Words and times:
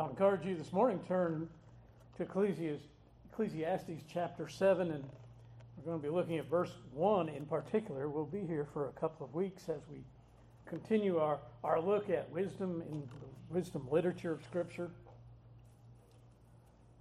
I'll 0.00 0.08
encourage 0.08 0.46
you 0.46 0.56
this 0.56 0.72
morning 0.72 0.98
turn 1.06 1.46
to 2.16 2.22
Ecclesiastes, 2.22 2.86
Ecclesiastes 3.30 4.02
chapter 4.10 4.48
7, 4.48 4.92
and 4.92 5.04
we're 5.76 5.84
going 5.84 6.00
to 6.00 6.02
be 6.02 6.08
looking 6.08 6.38
at 6.38 6.48
verse 6.48 6.72
1 6.94 7.28
in 7.28 7.44
particular. 7.44 8.08
We'll 8.08 8.24
be 8.24 8.40
here 8.40 8.66
for 8.72 8.88
a 8.88 8.92
couple 8.92 9.26
of 9.26 9.34
weeks 9.34 9.68
as 9.68 9.82
we 9.92 9.98
continue 10.64 11.18
our, 11.18 11.38
our 11.62 11.82
look 11.82 12.08
at 12.08 12.30
wisdom 12.30 12.82
in 12.90 13.00
the 13.00 13.54
wisdom 13.54 13.86
literature 13.90 14.32
of 14.32 14.42
Scripture. 14.42 14.90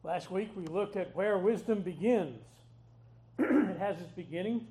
Last 0.04 0.30
week 0.30 0.50
we 0.58 0.66
looked 0.66 0.98
at 0.98 1.16
where 1.16 1.38
wisdom 1.38 1.80
begins. 1.80 2.42
it 3.40 3.78
has 3.78 3.96
its 4.02 4.12
beginning 4.12 4.68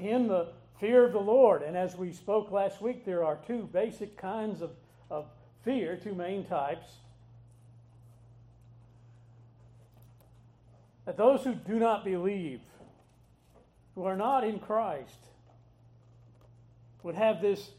in 0.00 0.26
the 0.26 0.48
fear 0.80 1.04
of 1.04 1.12
the 1.12 1.20
Lord. 1.20 1.62
And 1.62 1.76
as 1.76 1.94
we 1.94 2.12
spoke 2.12 2.50
last 2.50 2.82
week, 2.82 3.04
there 3.04 3.22
are 3.22 3.38
two 3.46 3.68
basic 3.72 4.16
kinds 4.16 4.60
of, 4.60 4.72
of 5.08 5.26
fear, 5.64 5.96
two 5.96 6.14
main 6.14 6.44
types. 6.44 6.86
That 11.06 11.16
those 11.16 11.42
who 11.42 11.54
do 11.54 11.78
not 11.78 12.04
believe, 12.04 12.60
who 13.94 14.04
are 14.04 14.16
not 14.16 14.44
in 14.44 14.58
Christ, 14.58 15.18
would 17.02 17.14
have 17.14 17.42
this 17.42 17.70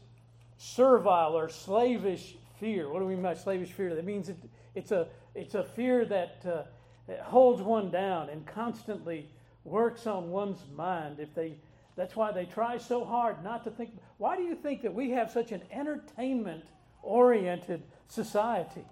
servile 0.58 1.36
or 1.36 1.48
slavish 1.48 2.36
fear. 2.58 2.88
What 2.90 3.00
do 3.00 3.06
we 3.06 3.14
mean 3.14 3.22
by 3.22 3.34
slavish 3.34 3.72
fear? 3.72 3.94
That 3.94 4.04
means 4.04 4.28
it, 4.28 4.36
it's, 4.74 4.92
a, 4.92 5.08
it's 5.34 5.54
a 5.54 5.64
fear 5.64 6.04
that, 6.04 6.42
uh, 6.46 6.62
that 7.08 7.20
holds 7.20 7.60
one 7.62 7.90
down 7.90 8.30
and 8.30 8.46
constantly 8.46 9.28
works 9.64 10.06
on 10.06 10.30
one's 10.30 10.62
mind. 10.76 11.18
If 11.18 11.34
they, 11.34 11.56
that's 11.96 12.14
why 12.14 12.30
they 12.30 12.44
try 12.44 12.78
so 12.78 13.04
hard 13.04 13.42
not 13.42 13.64
to 13.64 13.70
think. 13.70 13.90
Why 14.18 14.36
do 14.36 14.42
you 14.42 14.54
think 14.54 14.82
that 14.82 14.94
we 14.94 15.10
have 15.10 15.30
such 15.30 15.52
an 15.52 15.62
entertainment 15.72 16.64
oriented 17.06 17.82
society 18.08 18.84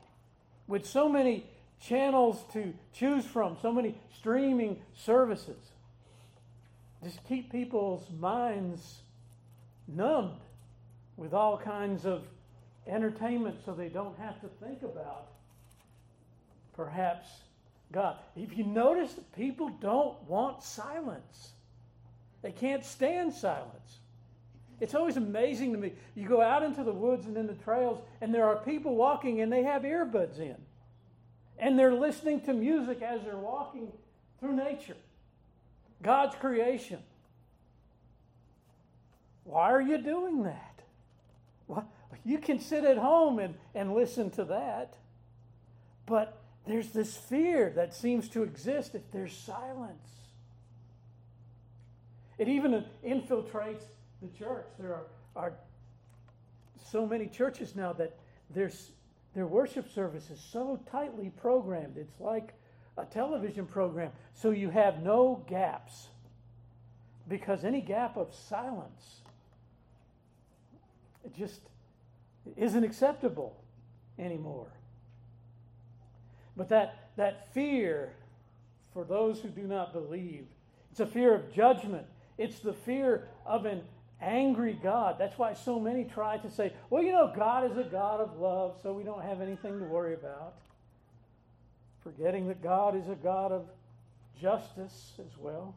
with 0.66 0.86
so 0.86 1.08
many 1.08 1.46
channels 1.80 2.42
to 2.52 2.72
choose 2.92 3.24
from, 3.26 3.56
so 3.60 3.72
many 3.72 3.94
streaming 4.16 4.80
services. 4.96 5.72
Just 7.02 7.22
keep 7.28 7.52
people's 7.52 8.08
minds 8.18 9.00
numbed 9.86 10.40
with 11.16 11.34
all 11.34 11.58
kinds 11.58 12.06
of 12.06 12.22
entertainment 12.86 13.56
so 13.64 13.72
they 13.74 13.88
don't 13.88 14.18
have 14.18 14.40
to 14.40 14.48
think 14.64 14.82
about 14.82 15.28
perhaps 16.74 17.28
God. 17.92 18.16
If 18.36 18.56
you 18.56 18.64
notice, 18.64 19.14
people 19.36 19.68
don't 19.80 20.20
want 20.24 20.62
silence, 20.62 21.50
they 22.42 22.52
can't 22.52 22.84
stand 22.84 23.32
silence. 23.32 24.00
It's 24.84 24.94
always 24.94 25.16
amazing 25.16 25.72
to 25.72 25.78
me. 25.78 25.94
You 26.14 26.28
go 26.28 26.42
out 26.42 26.62
into 26.62 26.84
the 26.84 26.92
woods 26.92 27.24
and 27.24 27.38
in 27.38 27.46
the 27.46 27.54
trails, 27.54 28.02
and 28.20 28.34
there 28.34 28.44
are 28.44 28.56
people 28.56 28.94
walking 28.94 29.40
and 29.40 29.50
they 29.50 29.62
have 29.62 29.80
earbuds 29.80 30.38
in. 30.38 30.56
And 31.58 31.78
they're 31.78 31.94
listening 31.94 32.42
to 32.42 32.52
music 32.52 33.00
as 33.00 33.22
they're 33.22 33.34
walking 33.34 33.90
through 34.40 34.56
nature, 34.56 34.98
God's 36.02 36.36
creation. 36.36 36.98
Why 39.44 39.70
are 39.70 39.80
you 39.80 39.96
doing 39.96 40.42
that? 40.42 40.82
Well, 41.66 41.90
you 42.22 42.36
can 42.36 42.60
sit 42.60 42.84
at 42.84 42.98
home 42.98 43.38
and, 43.38 43.54
and 43.74 43.94
listen 43.94 44.28
to 44.32 44.44
that, 44.44 44.98
but 46.04 46.42
there's 46.66 46.90
this 46.90 47.16
fear 47.16 47.72
that 47.74 47.94
seems 47.94 48.28
to 48.30 48.42
exist 48.42 48.94
if 48.94 49.10
there's 49.12 49.34
silence. 49.34 50.10
It 52.36 52.48
even 52.48 52.84
infiltrates 53.02 53.84
the 54.30 54.38
church. 54.38 54.66
There 54.78 54.94
are, 54.94 55.06
are 55.36 55.52
so 56.90 57.06
many 57.06 57.26
churches 57.26 57.74
now 57.74 57.92
that 57.94 58.16
there's, 58.50 58.92
their 59.34 59.46
worship 59.46 59.92
service 59.92 60.30
is 60.30 60.40
so 60.40 60.80
tightly 60.90 61.30
programmed. 61.40 61.96
It's 61.96 62.20
like 62.20 62.54
a 62.96 63.04
television 63.04 63.66
program. 63.66 64.12
So 64.34 64.50
you 64.50 64.70
have 64.70 65.02
no 65.02 65.44
gaps. 65.48 66.08
Because 67.28 67.64
any 67.64 67.80
gap 67.80 68.16
of 68.16 68.34
silence 68.34 69.22
it 71.24 71.34
just 71.34 71.60
isn't 72.56 72.84
acceptable 72.84 73.56
anymore. 74.18 74.70
But 76.56 76.68
that, 76.68 77.10
that 77.16 77.52
fear 77.52 78.12
for 78.92 79.04
those 79.04 79.40
who 79.40 79.48
do 79.48 79.62
not 79.62 79.92
believe, 79.92 80.46
it's 80.90 81.00
a 81.00 81.06
fear 81.06 81.34
of 81.34 81.52
judgment. 81.52 82.06
It's 82.38 82.60
the 82.60 82.72
fear 82.72 83.28
of 83.46 83.64
an 83.64 83.82
angry 84.20 84.78
God. 84.82 85.16
That's 85.18 85.38
why 85.38 85.54
so 85.54 85.78
many 85.78 86.04
try 86.04 86.38
to 86.38 86.50
say, 86.50 86.72
well, 86.90 87.02
you 87.02 87.12
know, 87.12 87.32
God 87.34 87.70
is 87.70 87.76
a 87.76 87.88
God 87.88 88.20
of 88.20 88.38
love, 88.38 88.76
so 88.82 88.92
we 88.92 89.02
don't 89.02 89.22
have 89.22 89.40
anything 89.40 89.78
to 89.78 89.84
worry 89.84 90.14
about. 90.14 90.54
Forgetting 92.02 92.48
that 92.48 92.62
God 92.62 92.96
is 92.96 93.08
a 93.08 93.14
God 93.14 93.52
of 93.52 93.66
justice 94.40 95.12
as 95.18 95.38
well. 95.38 95.74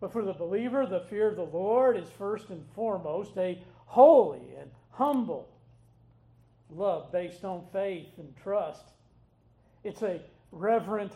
But 0.00 0.12
for 0.12 0.24
the 0.24 0.32
believer, 0.32 0.86
the 0.86 1.00
fear 1.10 1.28
of 1.28 1.36
the 1.36 1.42
Lord 1.42 1.96
is 1.96 2.08
first 2.18 2.50
and 2.50 2.64
foremost 2.74 3.36
a 3.36 3.58
holy 3.86 4.54
and 4.60 4.70
humble 4.90 5.48
love 6.70 7.10
based 7.10 7.44
on 7.44 7.64
faith 7.72 8.08
and 8.18 8.34
trust. 8.42 8.84
It's 9.82 10.02
a 10.02 10.20
reverent 10.52 11.12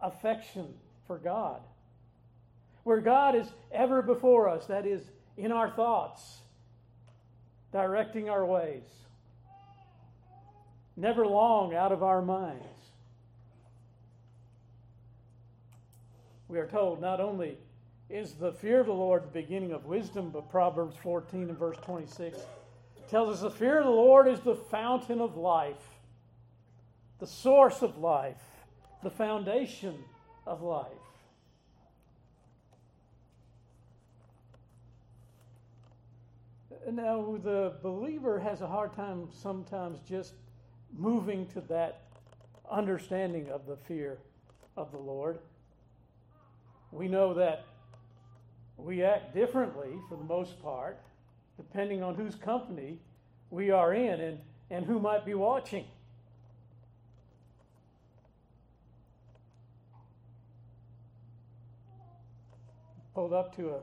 affection 0.00 0.74
for 1.06 1.18
God 1.18 1.60
where 2.86 3.00
God 3.00 3.34
is 3.34 3.48
ever 3.72 4.00
before 4.00 4.48
us, 4.48 4.66
that 4.66 4.86
is, 4.86 5.02
in 5.36 5.50
our 5.50 5.68
thoughts, 5.68 6.38
directing 7.72 8.30
our 8.30 8.46
ways, 8.46 8.84
never 10.96 11.26
long 11.26 11.74
out 11.74 11.90
of 11.90 12.04
our 12.04 12.22
minds. 12.22 12.62
We 16.46 16.60
are 16.60 16.68
told 16.68 17.00
not 17.00 17.18
only 17.18 17.58
is 18.08 18.34
the 18.34 18.52
fear 18.52 18.78
of 18.78 18.86
the 18.86 18.92
Lord 18.92 19.24
the 19.24 19.42
beginning 19.42 19.72
of 19.72 19.86
wisdom, 19.86 20.30
but 20.30 20.48
Proverbs 20.48 20.94
14 21.02 21.48
and 21.48 21.58
verse 21.58 21.78
26 21.82 22.38
tells 23.10 23.34
us 23.34 23.40
the 23.40 23.50
fear 23.50 23.78
of 23.78 23.84
the 23.86 23.90
Lord 23.90 24.28
is 24.28 24.38
the 24.38 24.54
fountain 24.54 25.20
of 25.20 25.36
life, 25.36 25.74
the 27.18 27.26
source 27.26 27.82
of 27.82 27.98
life, 27.98 28.44
the 29.02 29.10
foundation 29.10 29.96
of 30.46 30.62
life. 30.62 31.05
Now, 36.92 37.36
the 37.42 37.72
believer 37.82 38.38
has 38.38 38.60
a 38.60 38.66
hard 38.66 38.94
time 38.94 39.28
sometimes 39.32 39.98
just 40.08 40.34
moving 40.96 41.46
to 41.48 41.60
that 41.62 42.02
understanding 42.70 43.48
of 43.50 43.66
the 43.66 43.76
fear 43.76 44.18
of 44.76 44.92
the 44.92 44.98
Lord. 44.98 45.40
We 46.92 47.08
know 47.08 47.34
that 47.34 47.64
we 48.76 49.02
act 49.02 49.34
differently 49.34 49.98
for 50.08 50.16
the 50.16 50.24
most 50.24 50.62
part, 50.62 51.00
depending 51.56 52.04
on 52.04 52.14
whose 52.14 52.36
company 52.36 53.00
we 53.50 53.72
are 53.72 53.92
in 53.92 54.20
and, 54.20 54.38
and 54.70 54.86
who 54.86 55.00
might 55.00 55.26
be 55.26 55.34
watching. 55.34 55.86
Pulled 63.12 63.32
up 63.32 63.56
to 63.56 63.70
a 63.70 63.80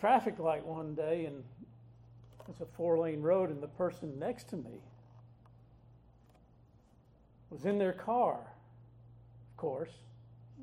traffic 0.00 0.38
light 0.38 0.64
one 0.64 0.94
day 0.94 1.26
and 1.26 1.42
it's 2.48 2.60
a 2.60 2.66
four 2.76 2.98
lane 2.98 3.22
road, 3.22 3.50
and 3.50 3.62
the 3.62 3.68
person 3.68 4.18
next 4.18 4.48
to 4.50 4.56
me 4.56 4.80
was 7.50 7.64
in 7.64 7.78
their 7.78 7.92
car, 7.92 8.38
of 8.38 9.56
course, 9.56 9.90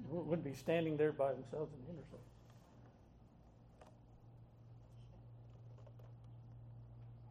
wouldn't 0.09 0.45
be 0.45 0.53
standing 0.53 0.97
there 0.97 1.11
by 1.11 1.33
themselves 1.33 1.71
in 1.73 1.85
the 1.85 1.91
intersection. 1.91 2.19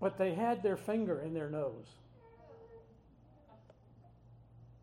But 0.00 0.18
they 0.18 0.34
had 0.34 0.62
their 0.62 0.76
finger 0.76 1.20
in 1.20 1.32
their 1.32 1.48
nose. 1.48 1.86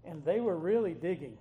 And 0.05 0.23
they 0.23 0.39
were 0.39 0.57
really 0.57 0.93
digging. 0.93 1.37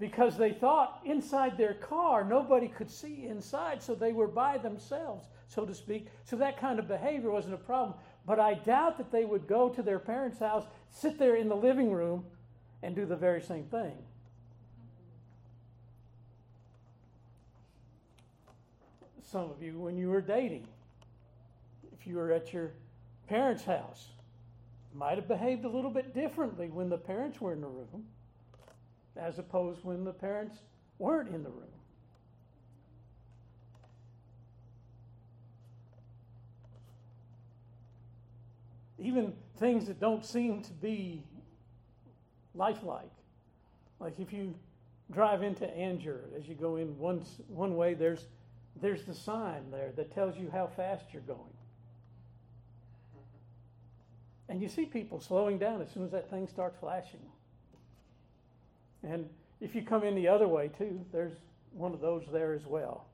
Because 0.00 0.38
they 0.38 0.50
thought 0.50 1.02
inside 1.04 1.58
their 1.58 1.74
car 1.74 2.24
nobody 2.24 2.66
could 2.66 2.90
see 2.90 3.26
inside, 3.26 3.82
so 3.82 3.94
they 3.94 4.12
were 4.12 4.26
by 4.26 4.56
themselves, 4.56 5.28
so 5.46 5.66
to 5.66 5.74
speak. 5.74 6.06
So 6.24 6.36
that 6.36 6.58
kind 6.58 6.78
of 6.78 6.88
behavior 6.88 7.30
wasn't 7.30 7.54
a 7.54 7.58
problem. 7.58 7.94
But 8.26 8.40
I 8.40 8.54
doubt 8.54 8.96
that 8.96 9.12
they 9.12 9.26
would 9.26 9.46
go 9.46 9.68
to 9.68 9.82
their 9.82 9.98
parents' 9.98 10.38
house, 10.38 10.64
sit 10.88 11.18
there 11.18 11.36
in 11.36 11.48
the 11.48 11.54
living 11.54 11.92
room, 11.92 12.24
and 12.82 12.96
do 12.96 13.04
the 13.04 13.16
very 13.16 13.42
same 13.42 13.64
thing. 13.64 13.92
Some 19.22 19.50
of 19.50 19.62
you, 19.62 19.78
when 19.78 19.98
you 19.98 20.08
were 20.08 20.22
dating, 20.22 20.66
if 21.92 22.06
you 22.06 22.16
were 22.16 22.32
at 22.32 22.54
your 22.54 22.72
parents' 23.28 23.64
house, 23.64 24.08
might 24.94 25.18
have 25.18 25.28
behaved 25.28 25.64
a 25.66 25.68
little 25.68 25.90
bit 25.90 26.14
differently 26.14 26.68
when 26.68 26.88
the 26.88 26.98
parents 26.98 27.38
were 27.40 27.52
in 27.52 27.60
the 27.60 27.68
room 27.68 28.06
as 29.16 29.38
opposed 29.38 29.84
when 29.84 30.04
the 30.04 30.12
parents 30.12 30.58
weren't 30.98 31.34
in 31.34 31.42
the 31.42 31.50
room. 31.50 31.70
even 39.00 39.32
things 39.56 39.86
that 39.86 39.98
don't 39.98 40.24
seem 40.24 40.62
to 40.62 40.72
be 40.74 41.24
lifelike. 42.54 43.10
Like 43.98 44.18
if 44.18 44.32
you 44.32 44.54
drive 45.10 45.42
into 45.42 45.66
Angier, 45.66 46.28
as 46.36 46.46
you 46.46 46.54
go 46.54 46.76
in 46.76 46.98
one, 46.98 47.24
one 47.48 47.76
way, 47.76 47.94
there's, 47.94 48.26
there's 48.80 49.04
the 49.04 49.14
sign 49.14 49.70
there 49.70 49.92
that 49.96 50.14
tells 50.14 50.36
you 50.36 50.50
how 50.52 50.66
fast 50.66 51.06
you're 51.12 51.22
going. 51.22 51.40
And 54.48 54.60
you 54.60 54.68
see 54.68 54.84
people 54.84 55.20
slowing 55.20 55.58
down 55.58 55.80
as 55.80 55.90
soon 55.92 56.04
as 56.04 56.10
that 56.10 56.28
thing 56.28 56.48
starts 56.48 56.76
flashing. 56.78 57.20
And 59.02 59.28
if 59.60 59.74
you 59.74 59.82
come 59.82 60.04
in 60.04 60.14
the 60.14 60.28
other 60.28 60.48
way 60.48 60.68
too, 60.68 61.00
there's 61.12 61.36
one 61.72 61.92
of 61.92 62.00
those 62.00 62.24
there 62.32 62.52
as 62.52 62.66
well. 62.66 63.06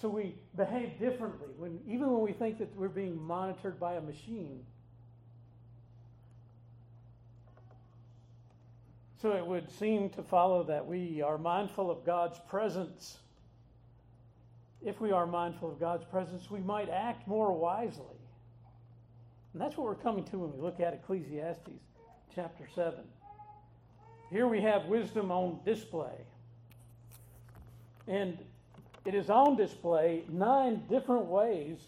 So 0.00 0.08
we 0.08 0.34
behave 0.56 0.98
differently 0.98 1.48
when 1.56 1.78
even 1.86 2.10
when 2.10 2.22
we 2.22 2.32
think 2.32 2.58
that 2.58 2.74
we're 2.76 2.88
being 2.88 3.20
monitored 3.22 3.78
by 3.78 3.94
a 3.94 4.00
machine. 4.00 4.64
So 9.20 9.30
it 9.36 9.46
would 9.46 9.70
seem 9.70 10.10
to 10.10 10.22
follow 10.24 10.64
that 10.64 10.84
we 10.84 11.22
are 11.22 11.38
mindful 11.38 11.88
of 11.92 12.04
God's 12.04 12.40
presence. 12.48 13.18
If 14.84 15.00
we 15.00 15.12
are 15.12 15.26
mindful 15.26 15.70
of 15.70 15.78
God's 15.78 16.04
presence, 16.04 16.50
we 16.50 16.58
might 16.58 16.88
act 16.88 17.28
more 17.28 17.56
wisely. 17.56 18.18
And 19.52 19.62
that's 19.62 19.76
what 19.76 19.86
we're 19.86 19.94
coming 19.94 20.24
to 20.24 20.38
when 20.38 20.52
we 20.52 20.60
look 20.60 20.80
at 20.80 20.92
Ecclesiastes 20.94 21.70
chapter 22.34 22.66
7. 22.74 22.94
Here 24.32 24.46
we 24.46 24.62
have 24.62 24.86
wisdom 24.86 25.30
on 25.30 25.60
display. 25.62 26.16
And 28.08 28.38
it 29.04 29.14
is 29.14 29.28
on 29.28 29.56
display 29.56 30.24
nine 30.26 30.84
different 30.88 31.26
ways 31.26 31.78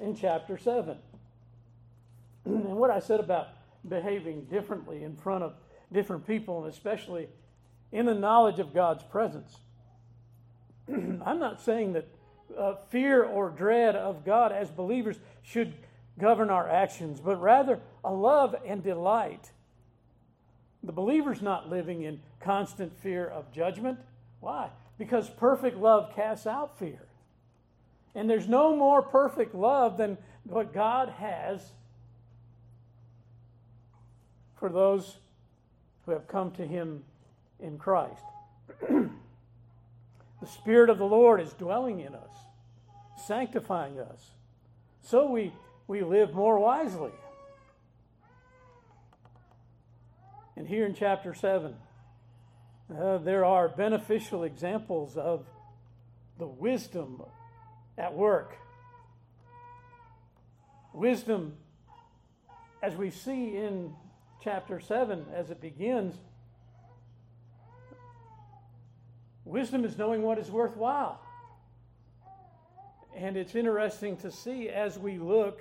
in 0.00 0.16
chapter 0.16 0.58
7. 0.58 0.98
and 2.44 2.76
what 2.76 2.90
I 2.90 2.98
said 2.98 3.20
about 3.20 3.48
behaving 3.88 4.46
differently 4.46 5.04
in 5.04 5.14
front 5.14 5.44
of 5.44 5.54
different 5.92 6.26
people, 6.26 6.64
and 6.64 6.72
especially 6.72 7.28
in 7.92 8.06
the 8.06 8.14
knowledge 8.14 8.58
of 8.58 8.74
God's 8.74 9.04
presence. 9.04 9.56
I'm 10.88 11.38
not 11.38 11.62
saying 11.62 11.92
that 11.92 12.08
uh, 12.58 12.74
fear 12.90 13.22
or 13.22 13.50
dread 13.50 13.94
of 13.94 14.24
God 14.24 14.50
as 14.50 14.68
believers 14.68 15.16
should 15.42 15.74
govern 16.18 16.50
our 16.50 16.68
actions, 16.68 17.20
but 17.20 17.40
rather 17.40 17.78
a 18.04 18.12
love 18.12 18.56
and 18.66 18.82
delight. 18.82 19.52
The 20.86 20.92
believer's 20.92 21.42
not 21.42 21.68
living 21.68 22.02
in 22.02 22.20
constant 22.38 22.96
fear 23.00 23.26
of 23.26 23.52
judgment. 23.52 23.98
Why? 24.38 24.70
Because 24.98 25.28
perfect 25.28 25.76
love 25.76 26.14
casts 26.14 26.46
out 26.46 26.78
fear. 26.78 27.06
And 28.14 28.30
there's 28.30 28.48
no 28.48 28.74
more 28.74 29.02
perfect 29.02 29.54
love 29.54 29.98
than 29.98 30.16
what 30.44 30.72
God 30.72 31.08
has 31.18 31.72
for 34.54 34.68
those 34.68 35.16
who 36.06 36.12
have 36.12 36.28
come 36.28 36.52
to 36.52 36.66
Him 36.66 37.02
in 37.58 37.78
Christ. 37.78 38.22
the 38.88 39.10
Spirit 40.46 40.88
of 40.88 40.98
the 40.98 41.04
Lord 41.04 41.40
is 41.40 41.52
dwelling 41.52 41.98
in 41.98 42.14
us, 42.14 42.30
sanctifying 43.26 43.98
us. 43.98 44.30
So 45.02 45.28
we, 45.28 45.52
we 45.88 46.02
live 46.02 46.32
more 46.32 46.60
wisely. 46.60 47.10
And 50.56 50.66
here 50.66 50.86
in 50.86 50.94
chapter 50.94 51.34
7, 51.34 51.74
uh, 52.98 53.18
there 53.18 53.44
are 53.44 53.68
beneficial 53.68 54.44
examples 54.44 55.18
of 55.18 55.44
the 56.38 56.46
wisdom 56.46 57.22
at 57.98 58.14
work. 58.14 58.56
Wisdom, 60.94 61.58
as 62.82 62.96
we 62.96 63.10
see 63.10 63.56
in 63.56 63.92
chapter 64.42 64.80
7, 64.80 65.26
as 65.34 65.50
it 65.50 65.60
begins, 65.60 66.14
wisdom 69.44 69.84
is 69.84 69.98
knowing 69.98 70.22
what 70.22 70.38
is 70.38 70.50
worthwhile. 70.50 71.20
And 73.14 73.36
it's 73.36 73.54
interesting 73.54 74.16
to 74.18 74.30
see 74.30 74.70
as 74.70 74.98
we 74.98 75.18
look 75.18 75.60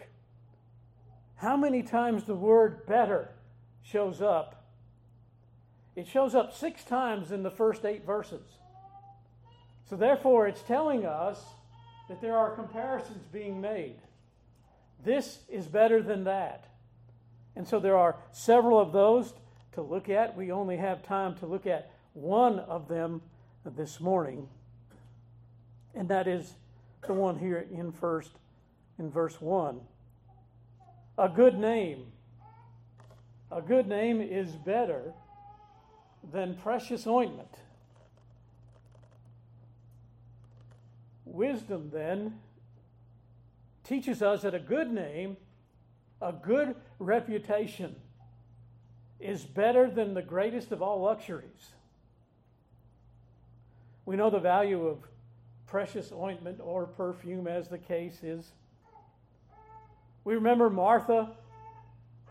how 1.36 1.58
many 1.58 1.84
times 1.84 2.24
the 2.24 2.36
word 2.36 2.86
better 2.86 3.30
shows 3.84 4.22
up 4.22 4.65
it 5.96 6.08
shows 6.08 6.36
up 6.36 6.54
six 6.54 6.84
times 6.84 7.32
in 7.32 7.44
the 7.44 7.52
first 7.52 7.86
eight 7.86 8.06
verses. 8.06 8.44
So, 9.90 9.96
therefore, 9.96 10.48
it's 10.48 10.62
telling 10.62 11.06
us 11.06 11.42
that 12.10 12.22
there 12.22 12.38
are 12.38 12.52
comparisons 12.52 13.24
being 13.32 13.62
made. 13.62 13.98
This 15.04 15.40
is 15.48 15.68
better 15.68 16.02
than 16.02 16.24
that. 16.24 16.66
And 17.56 17.68
so, 17.68 17.80
there 17.80 17.98
are 17.98 18.16
several 18.32 18.80
of 18.80 18.92
those 18.92 19.34
to 19.74 19.82
look 19.82 20.10
at. 20.10 20.36
We 20.36 20.52
only 20.52 20.78
have 20.78 21.04
time 21.04 21.36
to 21.36 21.46
look 21.46 21.68
at 21.68 21.92
one 22.14 22.60
of 22.60 22.88
them 22.88 23.22
this 23.64 24.00
morning, 24.00 24.48
and 25.94 26.08
that 26.10 26.28
is 26.28 26.54
the 27.06 27.14
one 27.14 27.38
here 27.38 27.66
in 27.72 27.92
first 27.92 28.32
in 28.98 29.10
verse 29.10 29.40
1. 29.42 29.80
A 31.18 31.30
good 31.30 31.58
name. 31.58 32.06
A 33.52 33.62
good 33.62 33.88
name 33.88 34.22
is 34.22 34.50
better 34.52 35.14
than 36.32 36.56
precious 36.56 37.06
ointment. 37.08 37.50
Wisdom, 41.26 41.90
then, 41.94 42.40
teaches 43.84 44.22
us 44.22 44.44
that 44.44 44.56
a 44.56 44.60
good 44.60 44.92
name, 44.92 45.38
a 46.22 46.32
good 46.32 46.76
reputation, 47.00 47.96
is 49.20 49.44
better 49.44 49.90
than 49.90 50.14
the 50.14 50.22
greatest 50.22 50.72
of 50.72 50.82
all 50.82 51.02
luxuries. 51.02 51.72
We 54.06 54.16
know 54.16 54.30
the 54.30 54.40
value 54.40 54.88
of 54.88 55.00
precious 55.68 56.12
ointment 56.12 56.60
or 56.62 56.86
perfume, 56.86 57.48
as 57.48 57.70
the 57.70 57.78
case 57.78 58.24
is. 58.24 58.52
We 60.24 60.36
remember 60.36 60.70
Martha 60.70 61.32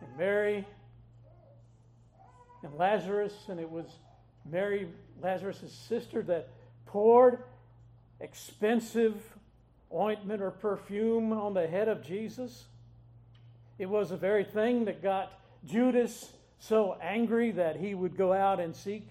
and 0.00 0.18
Mary 0.18 0.66
and 2.64 2.74
Lazarus, 2.78 3.34
and 3.48 3.60
it 3.60 3.70
was 3.70 3.86
Mary, 4.50 4.88
Lazarus' 5.22 5.72
sister, 5.88 6.22
that 6.22 6.48
poured 6.86 7.42
expensive 8.20 9.14
ointment 9.92 10.42
or 10.42 10.50
perfume 10.50 11.32
on 11.32 11.54
the 11.54 11.66
head 11.66 11.88
of 11.88 12.02
Jesus. 12.02 12.64
It 13.78 13.86
was 13.86 14.10
the 14.10 14.16
very 14.16 14.44
thing 14.44 14.86
that 14.86 15.02
got 15.02 15.32
Judas 15.64 16.32
so 16.58 16.96
angry 17.02 17.50
that 17.52 17.76
he 17.76 17.94
would 17.94 18.16
go 18.16 18.32
out 18.32 18.60
and 18.60 18.74
seek 18.74 19.10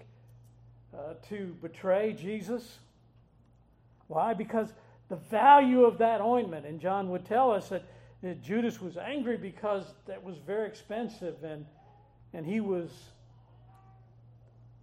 uh, 0.92 1.14
to 1.28 1.56
betray 1.62 2.12
Jesus. 2.12 2.78
Why? 4.08 4.34
Because 4.34 4.72
the 5.08 5.16
value 5.16 5.84
of 5.84 5.98
that 5.98 6.20
ointment, 6.20 6.66
and 6.66 6.80
John 6.80 7.10
would 7.10 7.24
tell 7.24 7.52
us 7.52 7.68
that, 7.68 7.84
that 8.22 8.42
Judas 8.42 8.80
was 8.80 8.96
angry 8.96 9.36
because 9.36 9.84
that 10.06 10.22
was 10.24 10.36
very 10.38 10.66
expensive 10.66 11.44
and, 11.44 11.66
and 12.32 12.44
he 12.44 12.60
was 12.60 12.90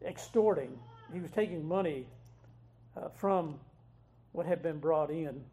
extorting. 0.05 0.77
He 1.13 1.19
was 1.19 1.31
taking 1.31 1.67
money 1.67 2.07
uh, 2.95 3.09
from 3.09 3.59
what 4.31 4.45
had 4.45 4.61
been 4.63 4.79
brought 4.79 5.09
in. 5.09 5.43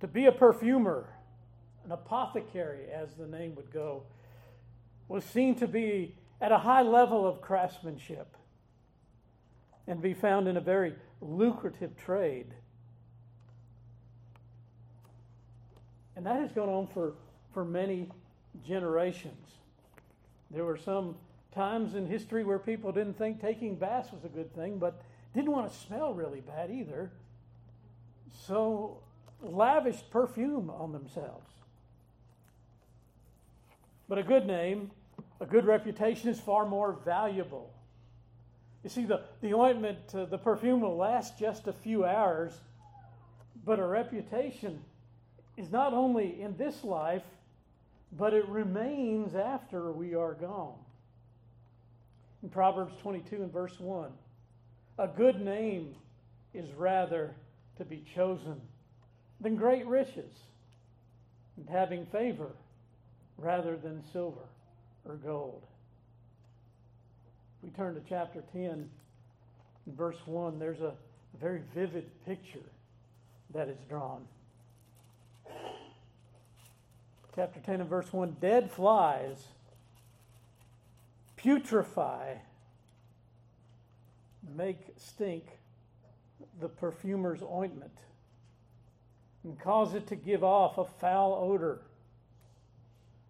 To 0.00 0.06
be 0.06 0.26
a 0.26 0.32
perfumer, 0.32 1.08
an 1.84 1.92
apothecary, 1.92 2.90
as 2.92 3.14
the 3.14 3.26
name 3.26 3.54
would 3.56 3.72
go, 3.72 4.04
was 5.08 5.24
seen 5.24 5.54
to 5.56 5.66
be 5.66 6.14
at 6.40 6.52
a 6.52 6.58
high 6.58 6.82
level 6.82 7.26
of 7.26 7.40
craftsmanship 7.40 8.36
and 9.86 10.00
be 10.00 10.14
found 10.14 10.46
in 10.46 10.56
a 10.56 10.60
very 10.60 10.94
lucrative 11.20 11.96
trade. 11.96 12.54
And 16.14 16.26
that 16.26 16.36
has 16.40 16.52
gone 16.52 16.68
on 16.68 16.88
for, 16.88 17.14
for 17.52 17.64
many 17.64 18.08
generations. 18.66 19.46
There 20.50 20.64
were 20.64 20.76
some 20.76 21.16
times 21.54 21.94
in 21.94 22.06
history 22.06 22.44
where 22.44 22.58
people 22.58 22.92
didn't 22.92 23.18
think 23.18 23.40
taking 23.40 23.74
baths 23.74 24.12
was 24.12 24.24
a 24.24 24.28
good 24.28 24.54
thing, 24.54 24.78
but 24.78 25.02
didn't 25.34 25.50
want 25.50 25.70
to 25.70 25.78
smell 25.78 26.14
really 26.14 26.40
bad 26.40 26.70
either. 26.70 27.10
So 28.46 28.98
lavished 29.42 30.10
perfume 30.10 30.70
on 30.70 30.92
themselves. 30.92 31.50
But 34.08 34.18
a 34.18 34.22
good 34.22 34.46
name, 34.46 34.90
a 35.40 35.46
good 35.46 35.66
reputation 35.66 36.30
is 36.30 36.40
far 36.40 36.66
more 36.66 36.92
valuable. 37.04 37.70
You 38.82 38.90
see, 38.90 39.04
the, 39.04 39.22
the 39.42 39.54
ointment, 39.54 39.98
uh, 40.14 40.24
the 40.24 40.38
perfume 40.38 40.80
will 40.80 40.96
last 40.96 41.38
just 41.38 41.66
a 41.66 41.72
few 41.72 42.04
hours, 42.04 42.52
but 43.64 43.78
a 43.78 43.86
reputation 43.86 44.80
is 45.56 45.70
not 45.70 45.92
only 45.92 46.40
in 46.40 46.56
this 46.56 46.84
life, 46.84 47.24
but 48.12 48.32
it 48.32 48.48
remains 48.48 49.34
after 49.34 49.92
we 49.92 50.14
are 50.14 50.34
gone. 50.34 50.78
In 52.42 52.48
Proverbs 52.48 52.92
22 53.02 53.36
and 53.36 53.52
verse 53.52 53.78
1, 53.78 54.10
a 54.98 55.08
good 55.08 55.40
name 55.40 55.94
is 56.54 56.72
rather 56.76 57.34
to 57.78 57.84
be 57.84 58.04
chosen 58.14 58.60
than 59.40 59.56
great 59.56 59.86
riches. 59.86 60.32
and 61.56 61.68
having 61.68 62.06
favor 62.06 62.52
rather 63.36 63.76
than 63.76 64.02
silver 64.12 64.46
or 65.04 65.16
gold. 65.16 65.62
If 67.58 67.64
we 67.64 67.70
turn 67.70 67.94
to 67.94 68.00
chapter 68.08 68.42
10 68.52 68.88
verse 69.96 70.16
1, 70.26 70.58
there's 70.58 70.80
a 70.80 70.94
very 71.40 71.62
vivid 71.74 72.10
picture 72.24 72.70
that 73.54 73.68
is 73.68 73.78
drawn. 73.88 74.26
Chapter 77.38 77.60
10 77.60 77.82
and 77.82 77.88
verse 77.88 78.12
1 78.12 78.38
Dead 78.40 78.68
flies 78.68 79.46
putrefy, 81.36 82.40
make 84.56 84.80
stink 84.96 85.44
the 86.60 86.68
perfumer's 86.68 87.40
ointment, 87.48 87.96
and 89.44 89.56
cause 89.56 89.94
it 89.94 90.08
to 90.08 90.16
give 90.16 90.42
off 90.42 90.78
a 90.78 90.84
foul 90.84 91.38
odor. 91.40 91.82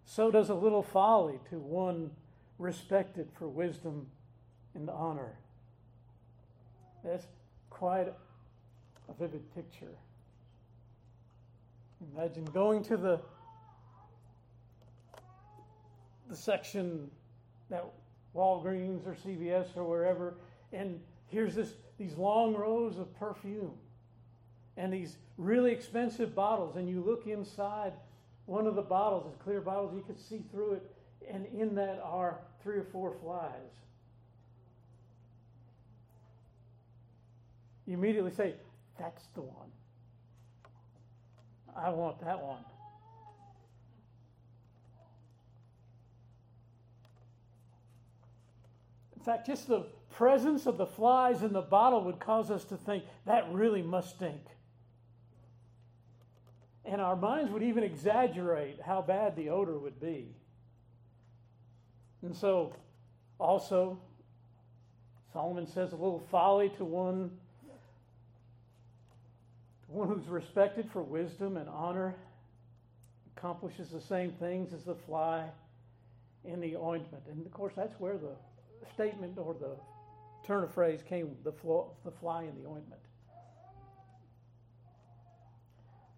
So 0.05 0.31
does 0.31 0.49
a 0.49 0.55
little 0.55 0.81
folly 0.81 1.39
to 1.51 1.59
one 1.59 2.09
respected 2.57 3.29
for 3.37 3.47
wisdom 3.47 4.07
and 4.73 4.89
honor. 4.89 5.37
That's 7.03 7.27
quite 7.69 8.07
a 8.07 9.13
vivid 9.19 9.53
picture. 9.53 9.93
Imagine 12.15 12.45
going 12.45 12.83
to 12.85 12.97
the 12.97 13.21
the 16.29 16.35
section 16.35 17.09
that 17.69 17.83
Walgreens 18.35 19.05
or 19.07 19.15
CVS 19.25 19.75
or 19.75 19.83
wherever, 19.83 20.35
and 20.71 20.99
here's 21.27 21.55
this 21.55 21.73
these 21.97 22.15
long 22.15 22.55
rows 22.55 22.97
of 22.97 23.13
perfume 23.19 23.73
and 24.77 24.93
these 24.93 25.17
really 25.37 25.71
expensive 25.71 26.33
bottles, 26.33 26.77
and 26.77 26.87
you 26.87 27.01
look 27.01 27.27
inside 27.27 27.91
one 28.45 28.65
of 28.65 28.75
the 28.75 28.81
bottles, 28.81 29.25
it's 29.27 29.43
clear 29.43 29.59
bottles, 29.59 29.93
you 29.93 30.01
can 30.01 30.17
see 30.17 30.41
through 30.51 30.73
it, 30.73 30.95
and 31.29 31.45
in 31.47 31.75
that 31.75 32.01
are 32.03 32.39
three 32.63 32.77
or 32.77 32.83
four 32.83 33.13
flies. 33.21 33.51
You 37.85 37.95
immediately 37.95 38.31
say, 38.31 38.53
That's 38.97 39.25
the 39.35 39.41
one. 39.41 39.69
I 41.75 41.89
want 41.89 42.23
that 42.23 42.41
one. 42.41 42.63
In 49.19 49.25
fact, 49.25 49.47
just 49.47 49.67
the 49.67 49.85
presence 50.11 50.65
of 50.65 50.77
the 50.77 50.85
flies 50.85 51.43
in 51.43 51.51
the 51.51 51.61
bottle 51.61 52.03
would 52.05 52.19
cause 52.19 52.49
us 52.49 52.63
to 52.65 52.77
think 52.77 53.03
that 53.25 53.51
really 53.51 53.81
must 53.81 54.15
stink. 54.15 54.41
And 56.85 57.01
our 57.01 57.17
minds 57.17 57.51
would 57.51 57.61
even 57.61 57.83
exaggerate 57.83 58.79
how 58.81 59.01
bad 59.01 59.35
the 59.35 59.49
odor 59.49 59.77
would 59.77 59.99
be. 59.99 60.29
And 62.21 62.35
so, 62.35 62.73
also, 63.37 63.99
Solomon 65.33 65.67
says 65.67 65.91
a 65.91 65.95
little 65.95 66.23
folly 66.31 66.69
to 66.77 66.85
one, 66.85 67.31
one 69.87 70.07
who's 70.07 70.27
respected 70.27 70.89
for 70.91 71.03
wisdom 71.03 71.57
and 71.57 71.69
honor 71.69 72.15
accomplishes 73.35 73.89
the 73.89 74.01
same 74.01 74.31
things 74.31 74.73
as 74.73 74.85
the 74.85 74.95
fly 74.95 75.45
in 76.45 76.61
the 76.61 76.75
ointment. 76.77 77.23
And 77.29 77.45
of 77.45 77.51
course, 77.51 77.73
that's 77.75 77.99
where 77.99 78.17
the 78.17 78.35
statement 78.93 79.37
or 79.37 79.53
the 79.53 79.75
turn 80.45 80.63
of 80.63 80.71
phrase 80.73 81.01
came 81.07 81.35
the, 81.43 81.51
flo- 81.51 81.91
the 82.03 82.11
fly 82.11 82.43
in 82.43 82.55
the 82.61 82.67
ointment. 82.67 83.01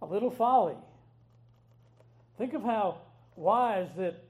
A 0.01 0.05
little 0.05 0.31
folly. 0.31 0.75
Think 2.37 2.53
of 2.53 2.63
how 2.63 2.99
wise 3.35 3.89
that 3.97 4.23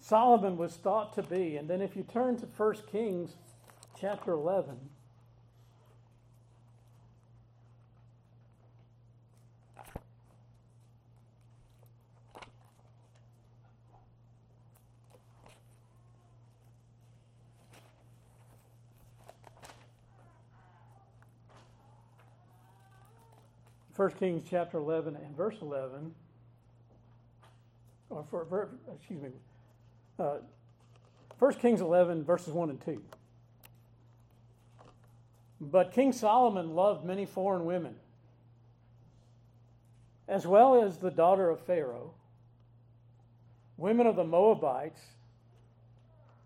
Solomon 0.00 0.56
was 0.56 0.74
thought 0.74 1.14
to 1.14 1.22
be. 1.22 1.56
And 1.56 1.68
then 1.68 1.80
if 1.80 1.96
you 1.96 2.04
turn 2.04 2.36
to 2.38 2.46
1 2.46 2.74
Kings 2.90 3.32
chapter 3.98 4.32
11, 4.32 4.76
First 23.98 24.16
Kings 24.20 24.46
chapter 24.48 24.78
11 24.78 25.16
and 25.16 25.36
verse 25.36 25.56
11, 25.60 26.14
or 28.10 28.24
for, 28.30 28.68
excuse 28.94 29.20
me, 29.20 29.30
uh, 30.20 30.36
1 31.40 31.54
Kings 31.54 31.80
11, 31.80 32.22
verses 32.22 32.52
1 32.52 32.70
and 32.70 32.80
2. 32.84 33.02
But 35.60 35.90
King 35.90 36.12
Solomon 36.12 36.76
loved 36.76 37.04
many 37.04 37.26
foreign 37.26 37.64
women, 37.64 37.96
as 40.28 40.46
well 40.46 40.80
as 40.80 40.98
the 40.98 41.10
daughter 41.10 41.50
of 41.50 41.58
Pharaoh, 41.62 42.14
women 43.76 44.06
of 44.06 44.14
the 44.14 44.22
Moabites, 44.22 45.00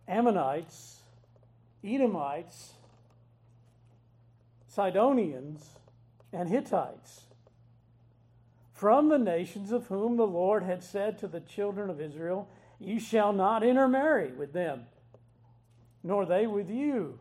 Ammonites, 0.09 1.03
Edomites, 1.85 2.73
Sidonians, 4.69 5.69
and 6.33 6.49
Hittites 6.49 7.27
from 8.83 9.09
the 9.11 9.17
nations 9.17 9.71
of 9.71 9.87
whom 9.87 10.17
the 10.17 10.27
Lord 10.27 10.65
had 10.65 10.83
said 10.83 11.17
to 11.19 11.29
the 11.29 11.39
children 11.39 11.89
of 11.89 12.01
Israel, 12.01 12.49
You 12.81 12.99
shall 12.99 13.33
not 13.33 13.63
intermarry 13.63 14.33
with 14.33 14.53
them, 14.53 14.87
nor 16.03 16.27
they 16.27 16.49
with 16.49 16.69
you. 16.69 17.21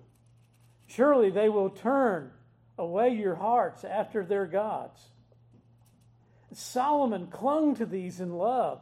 Surely 0.87 1.29
they 1.29 1.49
will 1.49 1.69
turn 1.69 2.31
away 2.79 3.09
your 3.09 3.35
hearts 3.35 3.83
after 3.83 4.25
their 4.25 4.47
gods. 4.47 4.99
Solomon 6.51 7.27
clung 7.27 7.75
to 7.75 7.85
these 7.85 8.19
in 8.19 8.33
love. 8.33 8.81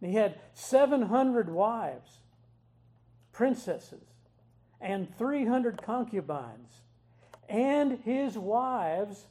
He 0.00 0.14
had 0.14 0.40
700 0.54 1.48
wives, 1.48 2.10
princesses, 3.30 4.08
and 4.80 5.16
300 5.16 5.80
concubines, 5.80 6.72
and 7.48 8.00
his 8.00 8.36
wives 8.36 9.28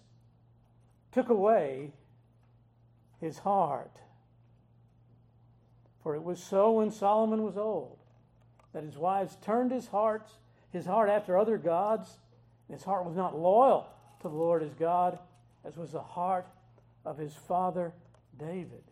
took 1.11 1.27
away 1.27 1.91
his 3.21 3.37
heart. 3.39 3.95
For 6.03 6.15
it 6.15 6.23
was 6.23 6.43
so 6.43 6.71
when 6.73 6.91
Solomon 6.91 7.43
was 7.43 7.57
old 7.57 7.99
that 8.73 8.83
his 8.83 8.97
wives 8.97 9.37
turned 9.41 9.71
his 9.71 9.87
heart, 9.87 10.29
his 10.73 10.85
heart 10.85 11.09
after 11.09 11.37
other 11.37 11.57
gods, 11.57 12.17
and 12.67 12.77
his 12.77 12.83
heart 12.83 13.05
was 13.05 13.15
not 13.15 13.37
loyal 13.37 13.87
to 14.21 14.27
the 14.27 14.35
Lord 14.35 14.61
his 14.61 14.73
God, 14.73 15.19
as 15.63 15.77
was 15.77 15.91
the 15.91 16.01
heart 16.01 16.47
of 17.05 17.17
his 17.17 17.33
father 17.33 17.93
David. 18.39 18.83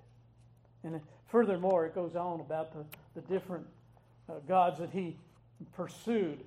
And 0.83 1.01
furthermore, 1.27 1.85
it 1.85 1.95
goes 1.95 2.15
on 2.15 2.39
about 2.39 2.73
the, 2.73 2.85
the 3.19 3.27
different 3.27 3.65
uh, 4.29 4.33
gods 4.47 4.79
that 4.79 4.91
he 4.91 5.17
pursued 5.75 6.39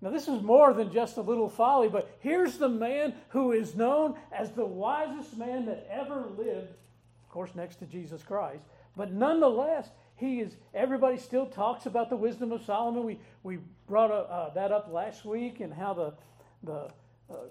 now, 0.00 0.10
this 0.10 0.28
is 0.28 0.42
more 0.42 0.72
than 0.72 0.92
just 0.92 1.16
a 1.16 1.22
little 1.22 1.48
folly, 1.48 1.88
but 1.88 2.16
here's 2.20 2.56
the 2.56 2.68
man 2.68 3.14
who 3.30 3.50
is 3.50 3.74
known 3.74 4.14
as 4.30 4.52
the 4.52 4.64
wisest 4.64 5.36
man 5.36 5.66
that 5.66 5.88
ever 5.90 6.26
lived, 6.36 6.70
of 6.70 7.28
course, 7.28 7.50
next 7.56 7.76
to 7.76 7.86
Jesus 7.86 8.22
Christ. 8.22 8.62
But 8.96 9.12
nonetheless, 9.12 9.88
he 10.14 10.40
is, 10.40 10.54
everybody 10.72 11.16
still 11.16 11.46
talks 11.46 11.86
about 11.86 12.10
the 12.10 12.16
wisdom 12.16 12.52
of 12.52 12.62
Solomon. 12.62 13.04
We, 13.04 13.18
we 13.42 13.58
brought 13.88 14.12
uh, 14.12 14.50
that 14.54 14.70
up 14.70 14.88
last 14.92 15.24
week 15.24 15.58
and 15.58 15.74
how 15.74 15.94
the, 15.94 16.14
the 16.62 16.90
uh, 17.28 17.48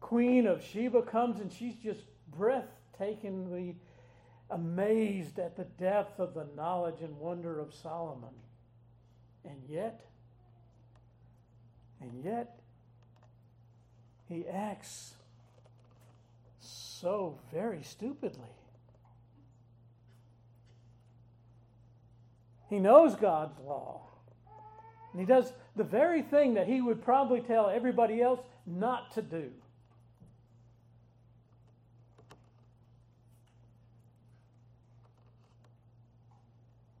queen 0.00 0.48
of 0.48 0.62
Sheba 0.64 1.02
comes 1.02 1.40
and 1.40 1.52
she's 1.52 1.76
just 1.76 2.00
breathtakingly 2.36 3.76
amazed 4.50 5.38
at 5.38 5.56
the 5.56 5.64
depth 5.64 6.18
of 6.18 6.34
the 6.34 6.46
knowledge 6.56 7.00
and 7.00 7.16
wonder 7.16 7.60
of 7.60 7.72
Solomon. 7.74 8.34
And 9.44 9.62
yet, 9.68 10.04
and 12.10 12.24
yet, 12.24 12.58
he 14.28 14.46
acts 14.48 15.14
so 16.60 17.38
very 17.52 17.82
stupidly. 17.82 18.40
He 22.68 22.78
knows 22.78 23.14
God's 23.14 23.58
law. 23.60 24.02
And 25.12 25.20
he 25.20 25.26
does 25.26 25.52
the 25.76 25.84
very 25.84 26.22
thing 26.22 26.54
that 26.54 26.66
he 26.66 26.80
would 26.80 27.02
probably 27.04 27.40
tell 27.40 27.68
everybody 27.68 28.20
else 28.20 28.40
not 28.66 29.12
to 29.14 29.22
do. 29.22 29.50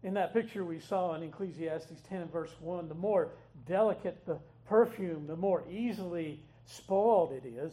In 0.02 0.14
that 0.14 0.34
picture 0.34 0.64
we 0.64 0.80
saw 0.80 1.14
in 1.14 1.22
Ecclesiastes 1.22 2.02
10 2.08 2.20
and 2.20 2.30
verse 2.30 2.54
1, 2.60 2.88
the 2.88 2.94
more 2.94 3.30
delicate 3.66 4.24
the 4.26 4.38
perfume, 4.68 5.26
the 5.26 5.36
more 5.36 5.62
easily 5.70 6.40
spoiled 6.66 7.32
it 7.32 7.46
is. 7.46 7.72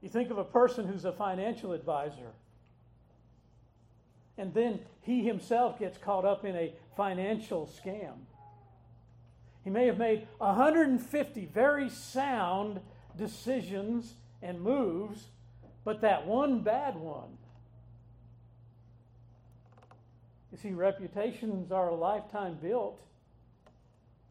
You 0.00 0.08
think 0.08 0.30
of 0.30 0.38
a 0.38 0.44
person 0.44 0.86
who's 0.86 1.04
a 1.04 1.12
financial 1.12 1.72
advisor, 1.72 2.32
and 4.36 4.52
then 4.52 4.80
he 5.00 5.24
himself 5.24 5.78
gets 5.78 5.96
caught 5.98 6.24
up 6.24 6.44
in 6.44 6.54
a 6.54 6.74
financial 6.96 7.66
scam. 7.66 8.14
He 9.64 9.70
may 9.70 9.86
have 9.86 9.98
made 9.98 10.26
150 10.38 11.46
very 11.46 11.88
sound 11.88 12.80
decisions 13.16 14.14
and 14.42 14.60
moves, 14.60 15.24
but 15.84 16.02
that 16.02 16.26
one 16.26 16.60
bad 16.60 16.96
one. 16.96 17.38
You 20.52 20.58
see, 20.58 20.72
reputations 20.72 21.72
are 21.72 21.88
a 21.88 21.94
lifetime 21.94 22.58
built 22.60 23.00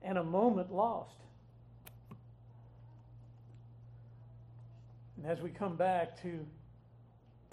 and 0.03 0.17
a 0.17 0.23
moment 0.23 0.71
lost. 0.71 1.17
And 5.17 5.25
as 5.25 5.41
we 5.41 5.49
come 5.49 5.75
back 5.75 6.21
to 6.23 6.45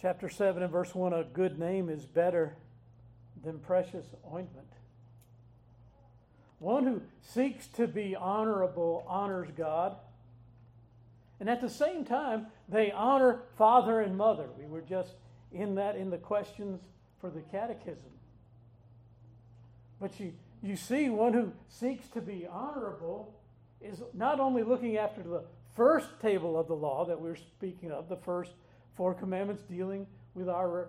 chapter 0.02 0.28
7 0.28 0.62
and 0.62 0.72
verse 0.72 0.94
1, 0.94 1.12
a 1.12 1.24
good 1.24 1.58
name 1.58 1.88
is 1.88 2.04
better 2.04 2.56
than 3.44 3.58
precious 3.58 4.06
ointment. 4.32 4.66
One 6.58 6.84
who 6.84 7.00
seeks 7.22 7.66
to 7.68 7.86
be 7.86 8.14
honorable 8.16 9.04
honors 9.08 9.48
God. 9.56 9.96
And 11.38 11.48
at 11.48 11.60
the 11.60 11.70
same 11.70 12.04
time, 12.04 12.48
they 12.68 12.92
honor 12.92 13.42
father 13.56 14.00
and 14.00 14.16
mother. 14.16 14.48
We 14.58 14.66
were 14.66 14.82
just 14.82 15.14
in 15.52 15.76
that 15.76 15.96
in 15.96 16.10
the 16.10 16.18
questions 16.18 16.80
for 17.20 17.30
the 17.30 17.40
catechism. 17.40 18.10
But 20.00 20.18
you, 20.20 20.32
you 20.62 20.76
see, 20.76 21.08
one 21.08 21.32
who 21.32 21.52
seeks 21.68 22.08
to 22.08 22.20
be 22.20 22.46
honorable 22.50 23.34
is 23.80 24.02
not 24.12 24.40
only 24.40 24.62
looking 24.62 24.98
after 24.98 25.22
the 25.22 25.44
first 25.74 26.08
table 26.20 26.58
of 26.58 26.66
the 26.66 26.74
law 26.74 27.04
that 27.06 27.20
we're 27.20 27.36
speaking 27.36 27.90
of, 27.90 28.08
the 28.08 28.16
first 28.16 28.52
four 28.94 29.14
commandments 29.14 29.62
dealing 29.62 30.06
with 30.34 30.48
our 30.48 30.88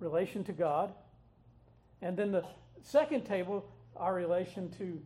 relation 0.00 0.44
to 0.44 0.52
God, 0.52 0.92
and 2.02 2.16
then 2.16 2.30
the 2.30 2.44
second 2.82 3.24
table, 3.24 3.64
our 3.96 4.14
relation 4.14 4.70
to 4.72 5.00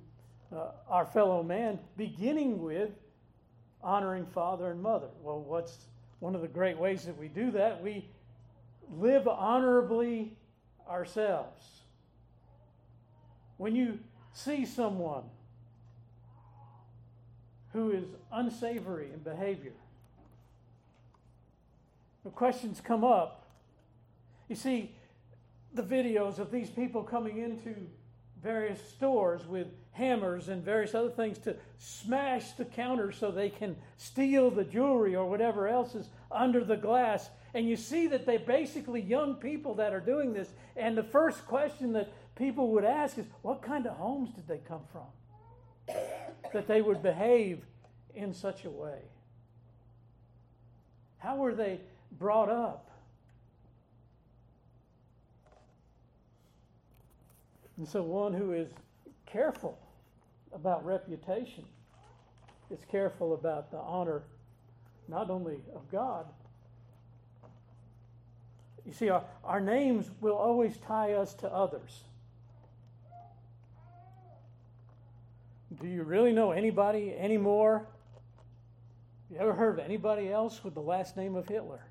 uh, 0.53 0.71
our 0.89 1.07
fellow 1.07 1.43
man, 1.43 1.79
beginning 1.97 2.61
with 2.61 2.91
honoring 3.83 4.27
father 4.27 4.71
and 4.73 4.83
mother. 4.83 5.09
Well, 5.23 5.41
what's 5.41 5.87
one 6.19 6.35
of 6.35 6.41
the 6.41 6.49
great 6.49 6.77
ways 6.77 7.05
that 7.05 7.17
we 7.17 7.29
do 7.29 7.53
that? 7.53 7.83
We 7.83 8.09
live 8.91 9.29
honorably 9.29 10.37
ourselves. 10.89 11.80
When 13.61 13.77
you 13.77 13.99
see 14.33 14.65
someone 14.65 15.25
who 17.75 17.91
is 17.91 18.05
unsavory 18.33 19.11
in 19.13 19.19
behavior, 19.19 19.75
the 22.25 22.31
questions 22.31 22.81
come 22.81 23.05
up. 23.05 23.45
You 24.49 24.57
see, 24.57 24.95
the 25.75 25.83
videos 25.83 26.39
of 26.39 26.51
these 26.51 26.71
people 26.71 27.03
coming 27.03 27.37
into 27.37 27.75
various 28.43 28.83
stores 28.93 29.47
with 29.47 29.67
hammers 29.93 30.49
and 30.49 30.65
various 30.65 30.95
other 30.95 31.11
things 31.11 31.37
to 31.41 31.55
smash 31.77 32.53
the 32.53 32.65
counters 32.65 33.19
so 33.19 33.31
they 33.31 33.51
can 33.51 33.77
steal 33.99 34.51
the 34.51 34.65
jewelry 34.65 35.15
or 35.15 35.29
whatever 35.29 35.69
else 35.69 35.95
is 35.95 36.09
under 36.33 36.65
the 36.65 36.79
glass. 36.79 37.29
And 37.53 37.69
you 37.69 37.77
see 37.77 38.07
that 38.07 38.25
they're 38.25 38.39
basically 38.39 39.03
young 39.03 39.35
people 39.35 39.75
that 39.75 39.93
are 39.93 40.01
doing 40.01 40.33
this. 40.33 40.49
And 40.77 40.97
the 40.97 41.03
first 41.03 41.47
question 41.47 41.93
that 41.93 42.11
people 42.41 42.69
would 42.73 42.85
ask 42.85 43.19
is, 43.19 43.27
What 43.43 43.63
kind 43.63 43.87
of 43.87 43.97
homes 43.97 44.31
did 44.31 44.49
they 44.49 44.59
come 44.67 44.83
from? 44.91 45.95
that 46.53 46.67
they 46.67 46.83
would 46.83 47.03
behave 47.03 47.61
in 48.15 48.35
such 48.35 48.65
a 48.65 48.71
way. 48.71 48.99
How 51.19 51.37
were 51.37 51.55
they 51.55 51.81
brought 52.19 52.49
up? 52.49 52.91
And 57.77 57.87
so, 57.87 58.03
one 58.03 58.33
who 58.33 58.53
is 58.53 58.69
careful 59.27 59.79
about 60.53 60.85
reputation 60.85 61.65
is 62.71 62.81
careful 62.91 63.35
about 63.35 63.71
the 63.71 63.79
honor 63.79 64.23
not 65.09 65.31
only 65.31 65.61
of 65.75 65.91
God. 65.91 66.27
You 68.87 68.93
see, 68.93 69.09
our, 69.09 69.25
our 69.45 69.61
names 69.61 70.11
will 70.21 70.37
always 70.37 70.77
tie 70.79 71.13
us 71.13 71.35
to 71.35 71.53
others. 71.53 72.05
Do 75.79 75.87
you 75.87 76.03
really 76.03 76.33
know 76.33 76.51
anybody 76.51 77.15
anymore? 77.17 77.87
You 79.31 79.39
ever 79.39 79.53
heard 79.53 79.79
of 79.79 79.85
anybody 79.85 80.31
else 80.31 80.65
with 80.65 80.75
the 80.75 80.81
last 80.81 81.17
name 81.17 81.37
of 81.37 81.47
Hitler? 81.47 81.85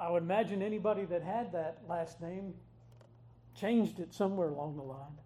I 0.00 0.08
would 0.08 0.22
imagine 0.22 0.62
anybody 0.62 1.04
that 1.04 1.22
had 1.22 1.52
that 1.52 1.82
last 1.86 2.22
name 2.22 2.54
changed 3.54 4.00
it 4.00 4.14
somewhere 4.14 4.48
along 4.48 4.76
the 4.76 4.82
line. 4.82 5.18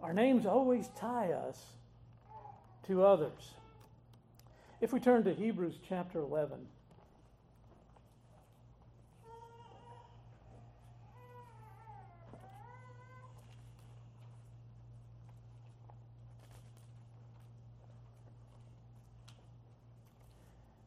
Our 0.00 0.12
names 0.12 0.46
always 0.46 0.88
tie 0.96 1.32
us 1.32 1.60
to 2.86 3.04
others. 3.04 3.54
If 4.80 4.92
we 4.92 5.00
turn 5.00 5.24
to 5.24 5.34
Hebrews 5.34 5.78
chapter 5.88 6.20
11, 6.20 6.58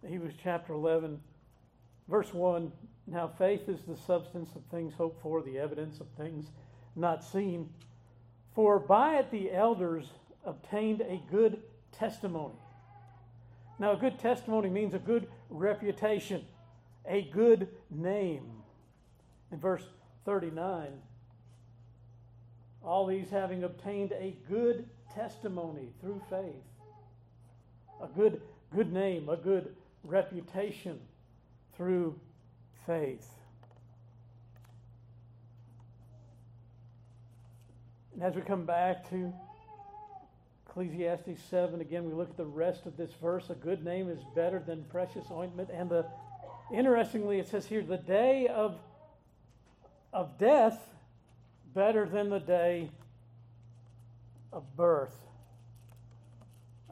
Hebrews 0.07 0.35
chapter 0.41 0.73
11, 0.73 1.19
verse 2.07 2.33
1. 2.33 2.71
Now, 3.07 3.29
faith 3.37 3.67
is 3.67 3.81
the 3.87 3.97
substance 3.97 4.51
of 4.55 4.61
things 4.71 4.93
hoped 4.93 5.21
for, 5.21 5.41
the 5.41 5.59
evidence 5.59 5.99
of 5.99 6.07
things 6.17 6.47
not 6.95 7.23
seen. 7.23 7.69
For 8.55 8.79
by 8.79 9.17
it 9.17 9.31
the 9.31 9.51
elders 9.51 10.05
obtained 10.45 11.01
a 11.01 11.21
good 11.29 11.61
testimony. 11.91 12.55
Now, 13.79 13.91
a 13.91 13.97
good 13.97 14.17
testimony 14.17 14.69
means 14.69 14.93
a 14.93 14.99
good 14.99 15.27
reputation, 15.49 16.45
a 17.05 17.23
good 17.23 17.67
name. 17.89 18.45
In 19.51 19.59
verse 19.59 19.83
39, 20.25 20.87
all 22.83 23.05
these 23.05 23.29
having 23.29 23.63
obtained 23.63 24.13
a 24.13 24.35
good 24.49 24.87
testimony 25.13 25.89
through 26.01 26.21
faith, 26.29 26.63
a 28.01 28.07
good, 28.07 28.41
good 28.73 28.91
name, 28.91 29.29
a 29.29 29.37
good 29.37 29.75
reputation 30.03 30.99
through 31.75 32.19
faith. 32.85 33.27
And 38.13 38.23
as 38.23 38.35
we 38.35 38.41
come 38.41 38.65
back 38.65 39.07
to 39.11 39.31
Ecclesiastes 40.65 41.39
7, 41.49 41.81
again, 41.81 42.05
we 42.05 42.13
look 42.13 42.29
at 42.31 42.37
the 42.37 42.45
rest 42.45 42.85
of 42.85 42.97
this 42.97 43.11
verse. 43.21 43.49
A 43.49 43.55
good 43.55 43.85
name 43.85 44.09
is 44.09 44.19
better 44.35 44.59
than 44.59 44.83
precious 44.85 45.25
ointment. 45.31 45.69
And 45.71 45.89
the, 45.89 46.05
interestingly, 46.73 47.39
it 47.39 47.47
says 47.47 47.67
here, 47.67 47.83
the 47.83 47.97
day 47.97 48.47
of, 48.47 48.75
of 50.13 50.37
death 50.39 50.79
better 51.75 52.07
than 52.07 52.29
the 52.29 52.39
day 52.39 52.89
of 54.51 54.63
birth. 54.75 55.15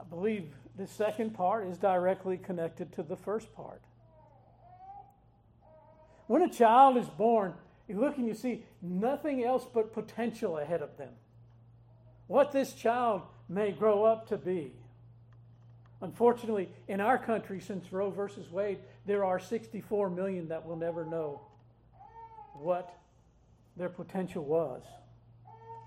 I 0.05 0.09
believe 0.09 0.49
the 0.77 0.87
second 0.87 1.33
part 1.33 1.67
is 1.67 1.77
directly 1.77 2.37
connected 2.37 2.91
to 2.93 3.03
the 3.03 3.15
first 3.15 3.53
part. 3.53 3.81
When 6.27 6.41
a 6.41 6.49
child 6.49 6.97
is 6.97 7.07
born, 7.07 7.53
you 7.87 7.99
look 7.99 8.17
and 8.17 8.27
you 8.27 8.33
see 8.33 8.65
nothing 8.81 9.43
else 9.43 9.65
but 9.71 9.93
potential 9.93 10.57
ahead 10.57 10.81
of 10.81 10.97
them. 10.97 11.13
What 12.27 12.51
this 12.51 12.73
child 12.73 13.21
may 13.47 13.71
grow 13.71 14.03
up 14.03 14.27
to 14.29 14.37
be. 14.37 14.73
Unfortunately, 16.01 16.69
in 16.87 16.99
our 16.99 17.17
country, 17.17 17.59
since 17.59 17.91
Roe 17.91 18.09
versus 18.09 18.51
Wade, 18.51 18.79
there 19.05 19.23
are 19.23 19.39
64 19.39 20.09
million 20.09 20.47
that 20.49 20.65
will 20.65 20.75
never 20.75 21.05
know 21.05 21.41
what 22.53 22.93
their 23.77 23.89
potential 23.89 24.43
was, 24.43 24.83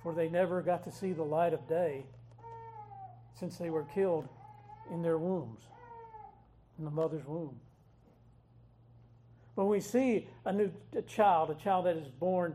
for 0.03 0.15
they 0.15 0.29
never 0.29 0.63
got 0.63 0.85
to 0.85 0.93
see 0.93 1.13
the 1.13 1.23
light 1.23 1.53
of 1.53 1.69
day 1.69 2.05
since 3.39 3.57
they 3.57 3.71
were 3.71 3.85
killed 3.95 4.29
in 4.91 5.03
their 5.03 5.19
wombs, 5.19 5.61
in 6.79 6.85
the 6.85 6.91
mother's 6.91 7.27
womb. 7.27 7.59
When 9.55 9.69
we 9.69 9.81
see 9.81 10.29
a 10.45 10.53
new 10.53 10.71
a 10.97 11.03
child, 11.03 11.51
a 11.51 11.55
child 11.55 11.87
that 11.87 11.97
is 11.97 12.09
born, 12.09 12.55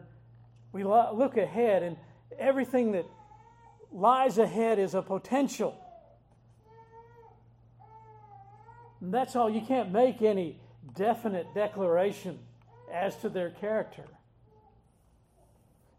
we 0.72 0.84
look 0.84 1.38
ahead, 1.38 1.84
and 1.84 1.98
everything 2.40 2.94
that 2.94 3.06
lies 3.92 4.38
ahead 4.38 4.80
is 4.80 4.96
a 4.96 5.02
potential. 5.02 5.78
And 9.02 9.14
that's 9.14 9.36
all. 9.36 9.50
You 9.50 9.62
can't 9.62 9.92
make 9.92 10.22
any 10.22 10.60
definite 10.96 11.54
declaration 11.54 12.40
as 12.92 13.16
to 13.18 13.30
their 13.30 13.50
character. 13.50 14.06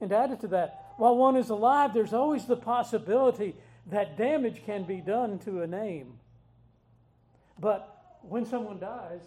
And 0.00 0.12
added 0.12 0.40
to 0.40 0.48
that, 0.48 0.94
while 0.96 1.16
one 1.16 1.36
is 1.36 1.50
alive, 1.50 1.92
there's 1.92 2.12
always 2.12 2.46
the 2.46 2.56
possibility 2.56 3.54
that 3.86 4.16
damage 4.16 4.62
can 4.64 4.84
be 4.84 5.00
done 5.00 5.38
to 5.40 5.62
a 5.62 5.66
name. 5.66 6.14
But 7.58 8.18
when 8.22 8.46
someone 8.46 8.78
dies, 8.78 9.20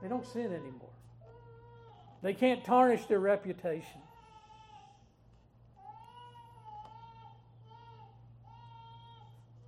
they 0.00 0.08
don't 0.08 0.26
sin 0.26 0.46
anymore. 0.46 0.88
They 2.22 2.34
can't 2.34 2.64
tarnish 2.64 3.06
their 3.06 3.20
reputation. 3.20 4.00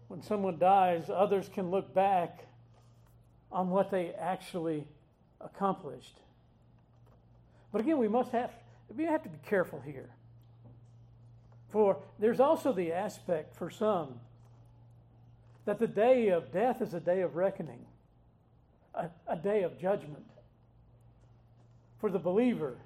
When 0.08 0.22
someone 0.22 0.58
dies, 0.58 1.10
others 1.12 1.48
can 1.52 1.70
look 1.70 1.92
back 1.92 2.46
on 3.50 3.70
what 3.70 3.90
they 3.90 4.12
actually 4.12 4.86
accomplished. 5.40 6.18
But 7.72 7.80
again, 7.80 7.98
we 7.98 8.08
must 8.08 8.30
have 8.30 8.52
we 8.94 9.04
have 9.04 9.22
to 9.22 9.28
be 9.28 9.38
careful 9.48 9.80
here. 9.84 10.10
For 11.74 11.96
there's 12.20 12.38
also 12.38 12.72
the 12.72 12.92
aspect 12.92 13.56
for 13.56 13.68
some 13.68 14.20
that 15.64 15.80
the 15.80 15.88
day 15.88 16.28
of 16.28 16.52
death 16.52 16.80
is 16.80 16.94
a 16.94 17.00
day 17.00 17.22
of 17.22 17.34
reckoning, 17.34 17.84
a, 18.94 19.08
a 19.26 19.34
day 19.34 19.64
of 19.64 19.76
judgment. 19.76 20.24
For 21.98 22.10
the 22.10 22.18
believer, 22.20 22.76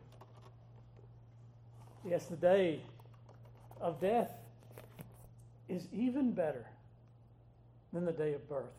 yes, 2.03 2.25
the 2.29 2.37
day 2.37 2.81
of 3.79 4.01
death 4.01 4.33
is 5.69 5.87
even 5.93 6.33
better 6.33 6.65
than 7.93 8.07
the 8.07 8.13
day 8.13 8.33
of 8.33 8.49
birth. 8.49 8.73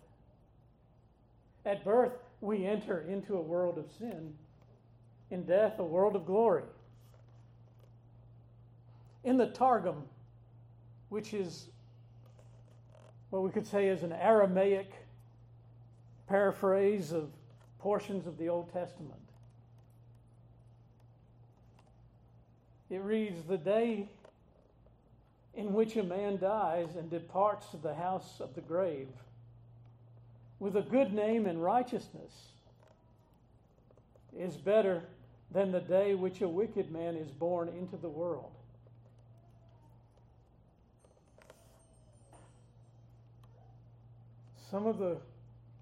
At 1.68 1.86
birth, 1.86 2.14
we 2.42 2.66
enter 2.66 3.02
into 3.02 3.36
a 3.36 3.42
world 3.42 3.78
of 3.78 3.86
sin, 4.00 4.34
in 5.30 5.44
death, 5.44 5.78
a 5.78 5.84
world 5.84 6.16
of 6.16 6.26
glory. 6.26 6.64
In 9.30 9.38
the 9.38 9.46
Targum, 9.46 10.06
which 11.10 11.36
is 11.36 11.68
what 13.30 13.44
we 13.44 13.52
could 13.52 13.68
say 13.68 13.88
is 13.88 14.02
an 14.02 14.12
Aramaic 14.12 14.92
paraphrase 16.28 17.12
of 17.12 17.30
portions 17.78 18.26
of 18.26 18.40
the 18.40 18.50
Old 18.50 18.74
Testament. 18.74 19.22
It 22.90 23.04
reads, 23.04 23.44
The 23.44 23.60
day 23.60 24.08
in 25.54 25.74
which 25.74 25.96
a 25.96 26.02
man 26.02 26.40
dies 26.40 26.96
and 26.96 27.08
departs 27.12 27.70
to 27.70 27.78
the 27.78 27.94
house 27.94 28.40
of 28.40 28.56
the 28.56 28.62
grave 28.62 29.10
with 30.60 30.76
a 30.76 30.82
good 30.82 31.14
name 31.14 31.46
and 31.46 31.64
righteousness 31.64 32.34
is 34.36 34.58
better 34.58 35.04
than 35.52 35.72
the 35.72 35.82
day 35.82 36.16
which 36.16 36.42
a 36.42 36.50
wicked 36.50 36.90
man 36.92 37.16
is 37.16 37.30
born 37.30 37.68
into 37.68 37.96
the 37.96 38.10
world. 38.10 38.54
Some 44.70 44.86
of 44.86 45.00
the 45.00 45.18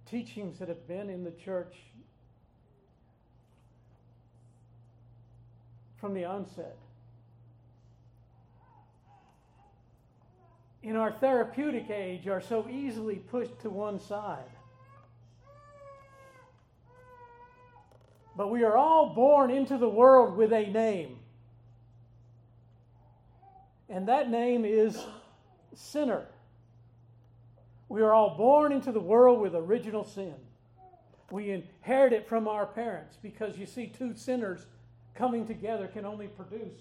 teachings 0.09 0.59
that 0.59 0.69
have 0.69 0.87
been 0.87 1.09
in 1.09 1.23
the 1.23 1.31
church 1.31 1.75
from 5.97 6.13
the 6.13 6.23
onset. 6.23 6.77
In 10.83 10.95
our 10.95 11.11
therapeutic 11.11 11.89
age, 11.89 12.27
are 12.27 12.39
so 12.39 12.65
easily 12.69 13.15
pushed 13.15 13.59
to 13.61 13.69
one 13.69 13.99
side. 13.99 14.43
But 18.37 18.51
we 18.51 18.63
are 18.63 18.77
all 18.77 19.13
born 19.13 19.49
into 19.51 19.77
the 19.77 19.89
world 19.89 20.37
with 20.37 20.53
a 20.53 20.67
name. 20.67 21.17
And 23.89 24.07
that 24.07 24.29
name 24.29 24.63
is 24.63 25.03
sinner. 25.73 26.27
We 27.89 28.01
are 28.01 28.13
all 28.13 28.35
born 28.35 28.71
into 28.71 28.91
the 28.91 28.99
world 28.99 29.39
with 29.39 29.55
original 29.55 30.03
sin. 30.03 30.35
We 31.31 31.51
inherit 31.51 32.13
it 32.13 32.27
from 32.27 32.47
our 32.47 32.65
parents 32.65 33.17
because 33.21 33.57
you 33.57 33.65
see, 33.65 33.87
two 33.87 34.15
sinners 34.15 34.65
coming 35.15 35.45
together 35.45 35.87
can 35.87 36.05
only 36.05 36.27
produce 36.27 36.77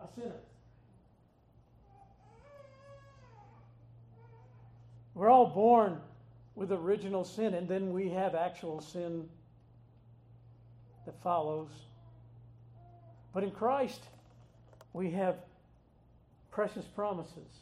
a 0.00 0.08
sinner. 0.14 0.40
We're 5.14 5.28
all 5.28 5.46
born 5.46 5.98
with 6.54 6.72
original 6.72 7.24
sin, 7.24 7.54
and 7.54 7.68
then 7.68 7.92
we 7.92 8.08
have 8.10 8.34
actual 8.34 8.80
sin 8.80 9.28
that 11.04 11.20
follows. 11.22 11.70
But 13.34 13.44
in 13.44 13.50
Christ, 13.50 14.02
we 14.92 15.10
have 15.12 15.36
precious 16.50 16.84
promises. 16.84 17.60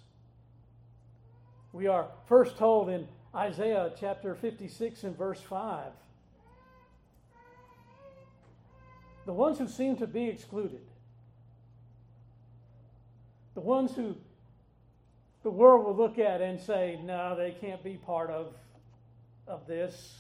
We 1.72 1.86
are 1.86 2.08
first 2.26 2.56
told 2.56 2.88
in 2.88 3.06
Isaiah 3.34 3.92
chapter 3.98 4.34
56 4.34 5.04
and 5.04 5.16
verse 5.16 5.40
5. 5.40 5.92
The 9.26 9.32
ones 9.32 9.58
who 9.58 9.68
seem 9.68 9.96
to 9.98 10.06
be 10.06 10.28
excluded, 10.28 10.80
the 13.54 13.60
ones 13.60 13.94
who 13.94 14.16
the 15.42 15.50
world 15.50 15.86
will 15.86 15.96
look 15.96 16.18
at 16.18 16.40
and 16.40 16.60
say, 16.60 16.98
no, 17.02 17.36
they 17.36 17.52
can't 17.52 17.82
be 17.82 17.94
part 17.94 18.30
of, 18.30 18.54
of 19.46 19.66
this. 19.66 20.16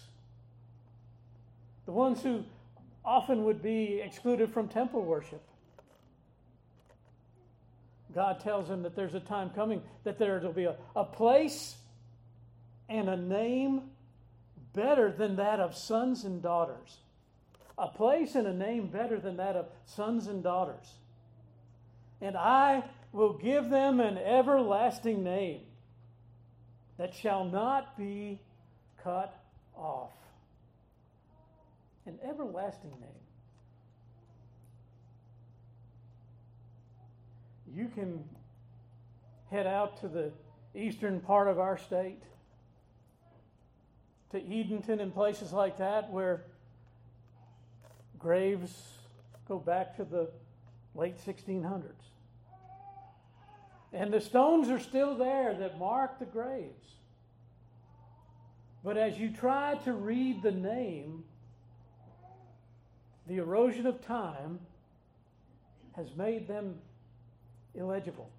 The 1.86 1.92
ones 1.92 2.22
who 2.22 2.44
often 3.04 3.44
would 3.44 3.62
be 3.62 4.00
excluded 4.00 4.52
from 4.52 4.68
temple 4.68 5.02
worship. 5.02 5.42
God 8.14 8.40
tells 8.40 8.68
him 8.68 8.82
that 8.82 8.96
there's 8.96 9.14
a 9.14 9.20
time 9.20 9.50
coming 9.50 9.82
that 10.04 10.18
there 10.18 10.40
will 10.40 10.52
be 10.52 10.64
a, 10.64 10.76
a 10.96 11.04
place 11.04 11.76
and 12.88 13.08
a 13.08 13.16
name 13.16 13.82
better 14.74 15.12
than 15.12 15.36
that 15.36 15.60
of 15.60 15.76
sons 15.76 16.24
and 16.24 16.42
daughters. 16.42 16.98
A 17.78 17.88
place 17.88 18.34
and 18.34 18.46
a 18.46 18.52
name 18.52 18.88
better 18.88 19.18
than 19.18 19.36
that 19.36 19.56
of 19.56 19.66
sons 19.86 20.26
and 20.26 20.42
daughters. 20.42 20.94
And 22.20 22.36
I 22.36 22.84
will 23.12 23.32
give 23.32 23.70
them 23.70 24.00
an 24.00 24.18
everlasting 24.18 25.24
name 25.24 25.62
that 26.98 27.14
shall 27.14 27.44
not 27.44 27.96
be 27.96 28.38
cut 29.02 29.34
off. 29.74 30.12
An 32.06 32.18
everlasting 32.22 32.90
name. 32.90 33.29
You 37.74 37.88
can 37.88 38.24
head 39.50 39.66
out 39.66 40.00
to 40.00 40.08
the 40.08 40.32
eastern 40.74 41.20
part 41.20 41.48
of 41.48 41.58
our 41.58 41.76
state, 41.76 42.22
to 44.30 44.38
Edenton 44.38 45.00
and 45.00 45.12
places 45.12 45.52
like 45.52 45.78
that, 45.78 46.10
where 46.10 46.44
graves 48.18 48.72
go 49.48 49.58
back 49.58 49.96
to 49.96 50.04
the 50.04 50.30
late 50.94 51.16
1600s. 51.18 51.82
And 53.92 54.12
the 54.12 54.20
stones 54.20 54.68
are 54.68 54.78
still 54.78 55.16
there 55.16 55.54
that 55.54 55.78
mark 55.78 56.20
the 56.20 56.26
graves. 56.26 56.94
But 58.84 58.96
as 58.96 59.18
you 59.18 59.30
try 59.30 59.74
to 59.84 59.92
read 59.92 60.42
the 60.42 60.52
name, 60.52 61.24
the 63.26 63.38
erosion 63.38 63.86
of 63.86 64.04
time 64.06 64.60
has 65.96 66.06
made 66.16 66.46
them 66.46 66.76
illegible. 67.74 68.30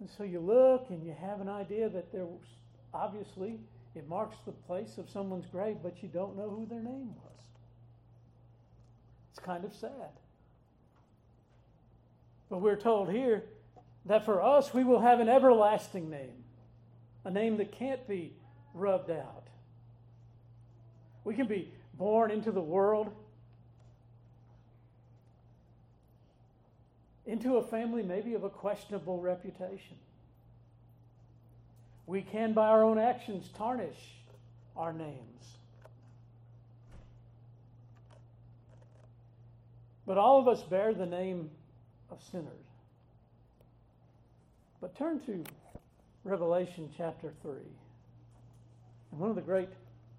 And 0.00 0.10
so 0.10 0.24
you 0.24 0.40
look 0.40 0.86
and 0.90 1.04
you 1.04 1.14
have 1.20 1.40
an 1.40 1.48
idea 1.48 1.88
that 1.88 2.10
there 2.10 2.24
was 2.24 2.40
obviously 2.92 3.60
it 3.94 4.08
marks 4.08 4.36
the 4.44 4.52
place 4.52 4.98
of 4.98 5.08
someone's 5.08 5.46
grave, 5.46 5.76
but 5.82 6.02
you 6.02 6.08
don't 6.08 6.36
know 6.36 6.50
who 6.50 6.66
their 6.66 6.82
name 6.82 7.14
was. 7.22 7.44
It's 9.30 9.38
kind 9.38 9.64
of 9.64 9.72
sad. 9.74 10.10
But 12.50 12.62
we're 12.62 12.76
told 12.76 13.10
here 13.10 13.44
that 14.06 14.24
for 14.24 14.42
us 14.42 14.74
we 14.74 14.82
will 14.82 15.00
have 15.00 15.20
an 15.20 15.28
everlasting 15.28 16.10
name, 16.10 16.44
a 17.24 17.30
name 17.30 17.56
that 17.58 17.70
can't 17.72 18.06
be 18.08 18.32
rubbed 18.74 19.10
out. 19.10 19.46
We 21.24 21.34
can 21.34 21.46
be 21.46 21.72
born 21.94 22.30
into 22.30 22.50
the 22.50 22.60
world, 22.60 23.12
into 27.26 27.56
a 27.56 27.62
family 27.62 28.02
maybe 28.02 28.34
of 28.34 28.44
a 28.44 28.50
questionable 28.50 29.20
reputation. 29.20 29.96
We 32.06 32.22
can, 32.22 32.52
by 32.52 32.68
our 32.68 32.82
own 32.82 32.98
actions, 32.98 33.48
tarnish 33.56 33.96
our 34.76 34.92
names. 34.92 35.56
But 40.06 40.18
all 40.18 40.40
of 40.40 40.48
us 40.48 40.62
bear 40.62 40.92
the 40.92 41.06
name 41.06 41.50
of 42.10 42.20
sinners. 42.30 42.48
But 44.80 44.96
turn 44.96 45.20
to 45.26 45.44
Revelation 46.24 46.90
chapter 46.96 47.32
3. 47.42 47.52
And 49.12 49.20
one 49.20 49.30
of 49.30 49.36
the 49.36 49.42
great 49.42 49.68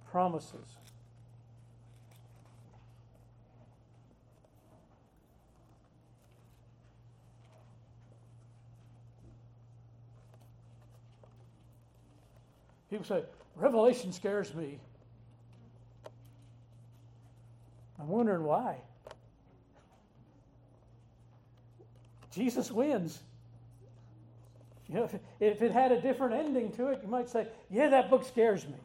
promises 0.09 0.77
People 12.93 13.07
say, 13.07 13.23
Revelation 13.55 14.13
scares 14.13 14.53
me. 14.53 14.77
I'm 17.99 18.07
wondering 18.07 18.43
why. 18.43 18.77
Jesus 22.35 22.71
wins. 22.71 23.19
You 24.87 24.93
know, 24.93 25.09
if, 25.39 25.63
it 25.63 25.71
had 25.71 25.91
a 25.91 25.99
different 25.99 26.35
ending 26.35 26.71
to 26.73 26.89
it, 26.89 26.99
you 27.01 27.09
might 27.09 27.31
say, 27.31 27.47
Yeah, 27.71 27.89
that 27.89 28.11
book 28.11 28.27
scares 28.27 28.63
me. 28.67 28.77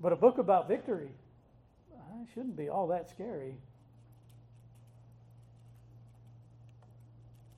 But 0.00 0.12
a 0.12 0.16
book 0.16 0.38
about 0.38 0.66
victory 0.66 1.10
shouldn't 2.34 2.56
be 2.56 2.68
all 2.68 2.88
that 2.88 3.08
scary. 3.08 3.54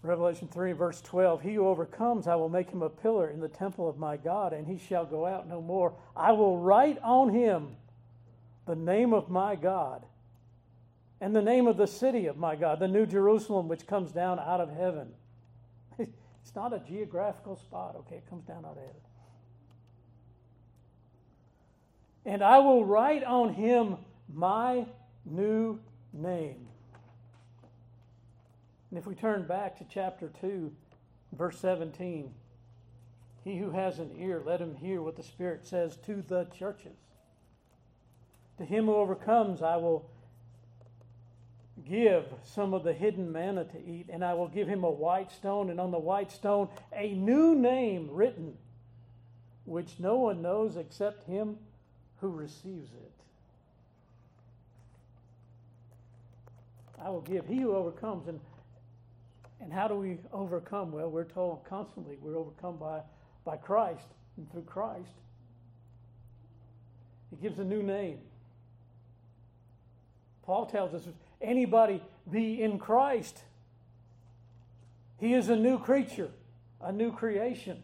Revelation 0.03 0.49
3, 0.49 0.73
verse 0.73 1.01
12 1.03 1.43
He 1.43 1.55
who 1.55 1.67
overcomes, 1.67 2.27
I 2.27 2.35
will 2.37 2.49
make 2.49 2.71
him 2.71 2.83
a 2.83 2.89
pillar 2.89 3.29
in 3.29 3.41
the 3.41 3.49
temple 3.49 3.89
of 3.89 3.99
my 3.99 4.17
God, 4.17 4.53
and 4.53 4.67
he 4.67 4.79
shall 4.79 5.05
go 5.05 5.27
out 5.27 5.49
no 5.49 5.61
more. 5.61 5.95
I 6.17 6.33
will 6.33 6.59
write 6.59 6.99
on 7.03 7.31
him 7.31 7.77
the 8.67 8.77
name 8.77 9.13
of 9.13 9.29
my 9.29 9.57
God 9.57 10.05
and 11.21 11.37
the 11.37 11.43
name 11.43 11.67
of 11.67 11.77
the 11.77 11.87
city 11.87 12.27
of 12.27 12.39
my 12.39 12.57
God, 12.57 12.79
the 12.81 12.89
New 12.89 13.05
Jerusalem, 13.05 13.69
which 13.69 13.87
comes 13.87 14.11
down 14.11 14.39
out 14.39 14.61
of 14.61 14.71
heaven. 14.71 15.09
it's 15.99 16.55
not 16.55 16.73
a 16.73 16.79
geographical 16.79 17.57
spot, 17.57 17.97
okay? 17.99 18.17
It 18.17 18.31
comes 18.31 18.45
down 18.45 18.65
out 18.65 18.73
of 18.73 18.79
heaven. 18.79 19.01
And 22.25 22.43
I 22.43 22.59
will 22.59 22.85
write 22.85 23.25
on 23.25 23.53
him 23.53 23.97
my 24.33 24.87
new 25.27 25.79
name. 26.13 26.70
And 28.91 28.99
if 28.99 29.07
we 29.07 29.15
turn 29.15 29.45
back 29.47 29.79
to 29.79 29.85
chapter 29.89 30.33
2, 30.41 30.73
verse 31.33 31.59
17, 31.61 32.35
he 33.45 33.57
who 33.57 33.71
has 33.71 33.99
an 33.99 34.11
ear, 34.19 34.43
let 34.45 34.61
him 34.61 34.75
hear 34.75 35.01
what 35.01 35.17
the 35.17 35.23
Spirit 35.23 35.67
says 35.67 35.97
to 36.07 36.23
the 36.27 36.47
churches. 36.59 36.97
To 38.59 38.65
him 38.65 38.87
who 38.87 38.97
overcomes, 38.97 39.63
I 39.63 39.77
will 39.77 40.11
give 41.89 42.27
some 42.45 42.75
of 42.75 42.85
the 42.85 42.93
hidden 42.93 43.33
manna 43.33 43.65
to 43.65 43.79
eat, 43.79 44.07
and 44.11 44.25
I 44.25 44.35
will 44.35 44.49
give 44.49 44.69
him 44.69 44.85
a 44.85 44.91
white 44.91 45.31
stone, 45.31 45.71
and 45.71 45.81
on 45.81 45.93
the 45.93 45.99
white 45.99 46.33
stone 46.33 46.69
a 46.93 47.15
new 47.15 47.55
name 47.55 48.09
written, 48.11 48.59
which 49.65 49.99
no 49.99 50.17
one 50.17 50.43
knows 50.43 50.77
except 50.77 51.25
him 51.25 51.57
who 52.21 52.29
receives 52.29 52.93
it. 52.93 53.13
I 57.03 57.09
will 57.09 57.23
give 57.23 57.47
he 57.47 57.61
who 57.61 57.75
overcomes. 57.75 58.29
And, 58.29 58.41
and 59.61 59.73
how 59.73 59.89
do 59.89 59.95
we 59.95 60.19
overcome? 60.33 60.93
Well, 60.93 61.11
we're 61.11 61.25
told 61.25 61.65
constantly 61.65 62.17
we're 62.21 62.37
overcome 62.37 62.79
by, 62.79 63.01
by 63.45 63.57
Christ 63.57 64.07
and 64.37 64.51
through 64.51 64.63
Christ. 64.63 65.11
He 67.31 67.37
gives 67.37 67.59
a 67.59 67.65
new 67.65 67.83
name. 67.83 68.19
Paul 70.43 70.67
tells 70.67 70.95
us 70.95 71.07
anybody 71.41 72.03
be 72.31 72.63
in 72.63 72.79
Christ, 72.79 73.39
he 75.19 75.35
is 75.35 75.51
a 75.51 75.57
new 75.57 75.79
creature, 75.79 76.31
a 76.81 76.91
new 76.91 77.13
creation. 77.13 77.83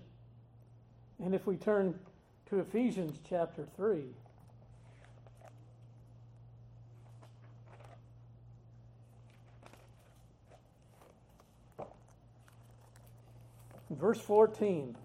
And 1.23 1.35
if 1.35 1.47
we 1.47 1.57
turn 1.57 1.99
to 2.49 2.61
Ephesians 2.61 3.19
chapter 3.29 3.67
3, 3.77 4.05
verse 13.91 14.21
14, 14.21 14.97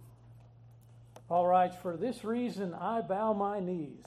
Paul 1.27 1.47
writes, 1.47 1.75
For 1.81 1.95
this 1.95 2.23
reason 2.23 2.73
I 2.73 3.01
bow 3.01 3.33
my 3.33 3.59
knees 3.59 4.03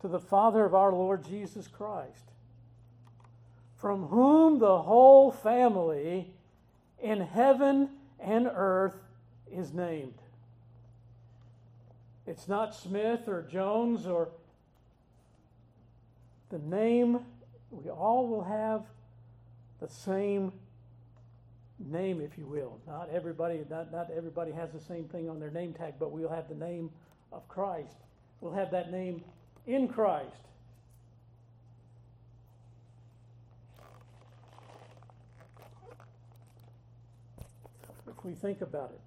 to 0.00 0.08
the 0.08 0.20
Father 0.20 0.64
of 0.64 0.74
our 0.74 0.92
Lord 0.92 1.24
Jesus 1.24 1.68
Christ 1.68 2.32
from 3.82 4.06
whom 4.06 4.60
the 4.60 4.78
whole 4.78 5.32
family 5.32 6.32
in 7.02 7.20
heaven 7.20 7.88
and 8.20 8.48
earth 8.54 8.94
is 9.50 9.72
named. 9.72 10.14
It's 12.24 12.46
not 12.46 12.76
Smith 12.76 13.26
or 13.26 13.42
Jones 13.42 14.06
or 14.06 14.28
the 16.50 16.60
name, 16.60 17.24
we 17.72 17.90
all 17.90 18.28
will 18.28 18.44
have 18.44 18.84
the 19.80 19.88
same 19.88 20.52
name, 21.86 22.20
if 22.20 22.36
you 22.38 22.46
will. 22.46 22.78
Not 22.86 23.08
everybody, 23.10 23.64
not, 23.70 23.92
not 23.92 24.10
everybody 24.16 24.52
has 24.52 24.70
the 24.72 24.80
same 24.80 25.04
thing 25.04 25.28
on 25.28 25.40
their 25.40 25.50
name 25.50 25.72
tag, 25.72 25.94
but 25.98 26.12
we'll 26.12 26.28
have 26.28 26.48
the 26.48 26.54
name 26.54 26.90
of 27.32 27.46
Christ. 27.48 27.96
We'll 28.40 28.52
have 28.52 28.70
that 28.72 28.90
name 28.90 29.22
in 29.66 29.88
Christ. 29.88 30.26
If 38.08 38.24
we 38.24 38.34
think 38.34 38.60
about 38.60 38.90
it. 38.92 39.00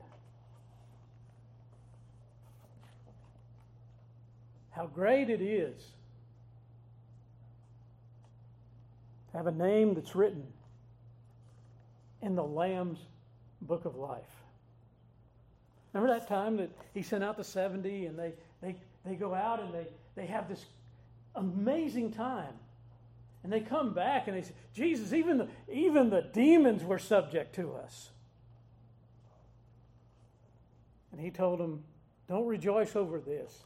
How 4.72 4.88
great 4.88 5.30
it 5.30 5.42
is 5.42 5.82
to 9.32 9.38
have 9.38 9.48
a 9.48 9.52
name 9.52 9.94
that's 9.94 10.16
written 10.16 10.46
in 12.26 12.36
the 12.36 12.44
Lamb's 12.44 13.00
book 13.62 13.86
of 13.86 13.96
life. 13.96 14.24
Remember 15.94 16.12
that 16.18 16.28
time 16.28 16.58
that 16.58 16.72
he 16.94 17.04
sent 17.04 17.24
out 17.24 17.38
the 17.38 17.44
70 17.44 18.08
and 18.08 18.18
they, 18.18 18.34
they, 18.62 18.76
they 19.06 19.16
go 19.16 19.34
out 19.34 19.62
and 19.62 19.72
they, 19.74 19.88
they 20.16 20.26
have 20.26 20.50
this 20.50 20.66
amazing 21.36 22.12
time. 22.12 22.54
And 23.44 23.54
they 23.54 23.60
come 23.60 23.94
back 23.94 24.28
and 24.28 24.36
they 24.36 24.42
say, 24.42 24.54
Jesus, 24.74 25.14
even 25.14 25.38
the, 25.38 25.48
even 25.72 26.10
the 26.10 26.24
demons 26.34 26.84
were 26.84 26.98
subject 26.98 27.54
to 27.56 27.74
us. 27.74 28.10
And 31.12 31.22
he 31.22 31.30
told 31.30 31.60
them, 31.60 31.84
Don't 32.28 32.48
rejoice 32.48 32.96
over 32.96 33.20
this, 33.20 33.64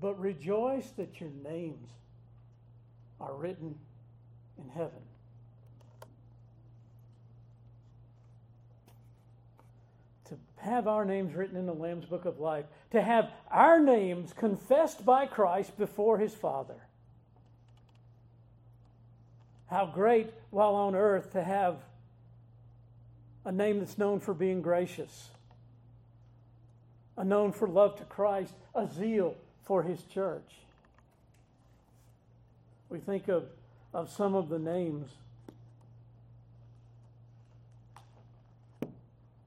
but 0.00 0.18
rejoice 0.20 0.90
that 0.96 1.20
your 1.20 1.30
names 1.44 1.88
are 3.20 3.32
written 3.32 3.76
in 4.58 4.68
heaven. 4.70 5.00
To 10.28 10.38
have 10.56 10.88
our 10.88 11.04
names 11.04 11.34
written 11.34 11.56
in 11.56 11.66
the 11.66 11.74
Lamb's 11.74 12.06
Book 12.06 12.24
of 12.24 12.40
Life, 12.40 12.64
to 12.92 13.02
have 13.02 13.30
our 13.50 13.78
names 13.78 14.32
confessed 14.32 15.04
by 15.04 15.26
Christ 15.26 15.76
before 15.76 16.18
his 16.18 16.34
Father. 16.34 16.76
How 19.68 19.86
great 19.86 20.30
while 20.50 20.74
on 20.74 20.94
earth 20.94 21.32
to 21.32 21.42
have 21.42 21.76
a 23.44 23.52
name 23.52 23.80
that's 23.80 23.98
known 23.98 24.20
for 24.20 24.32
being 24.32 24.62
gracious 24.62 25.30
a 27.16 27.24
known 27.24 27.52
for 27.52 27.68
love 27.68 27.96
to 27.96 28.04
Christ, 28.04 28.54
a 28.74 28.88
zeal 28.88 29.36
for 29.62 29.82
his 29.82 30.02
church. 30.02 30.50
We 32.88 32.98
think 32.98 33.28
of, 33.28 33.44
of 33.92 34.10
some 34.10 34.34
of 34.34 34.48
the 34.48 34.58
names. 34.58 35.10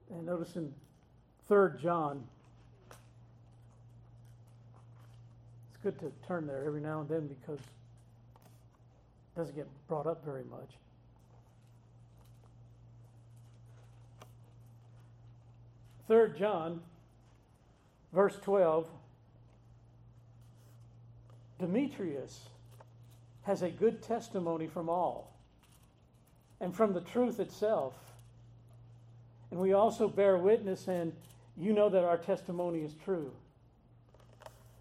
And 0.09 0.16
notice 0.27 0.57
in 0.57 0.73
3rd 1.49 1.81
John, 1.81 2.23
it's 5.71 5.81
good 5.81 5.97
to 5.99 6.11
turn 6.27 6.45
there 6.45 6.65
every 6.65 6.81
now 6.81 6.99
and 6.99 7.07
then 7.07 7.27
because 7.27 7.59
it 7.59 9.37
doesn't 9.37 9.55
get 9.55 9.67
brought 9.87 10.05
up 10.05 10.25
very 10.25 10.43
much. 10.43 10.69
Third 16.09 16.37
John 16.37 16.81
verse 18.11 18.37
12 18.41 18.87
Demetrius 21.59 22.49
has 23.43 23.61
a 23.61 23.69
good 23.69 24.01
testimony 24.01 24.67
from 24.67 24.89
all 24.89 25.33
and 26.59 26.75
from 26.75 26.91
the 26.91 27.01
truth 27.01 27.39
itself. 27.39 27.93
And 29.51 29.59
we 29.59 29.73
also 29.73 30.07
bear 30.07 30.37
witness, 30.37 30.87
and 30.87 31.13
you 31.57 31.73
know 31.73 31.89
that 31.89 32.03
our 32.03 32.17
testimony 32.17 32.79
is 32.79 32.93
true. 33.05 33.31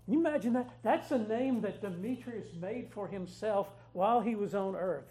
Can 0.05 0.14
you 0.14 0.20
imagine 0.20 0.52
that? 0.52 0.70
That's 0.83 1.11
a 1.11 1.18
name 1.18 1.61
that 1.62 1.81
Demetrius 1.81 2.48
made 2.61 2.88
for 2.92 3.09
himself 3.09 3.68
while 3.92 4.20
he 4.20 4.35
was 4.35 4.55
on 4.55 4.76
earth. 4.76 5.09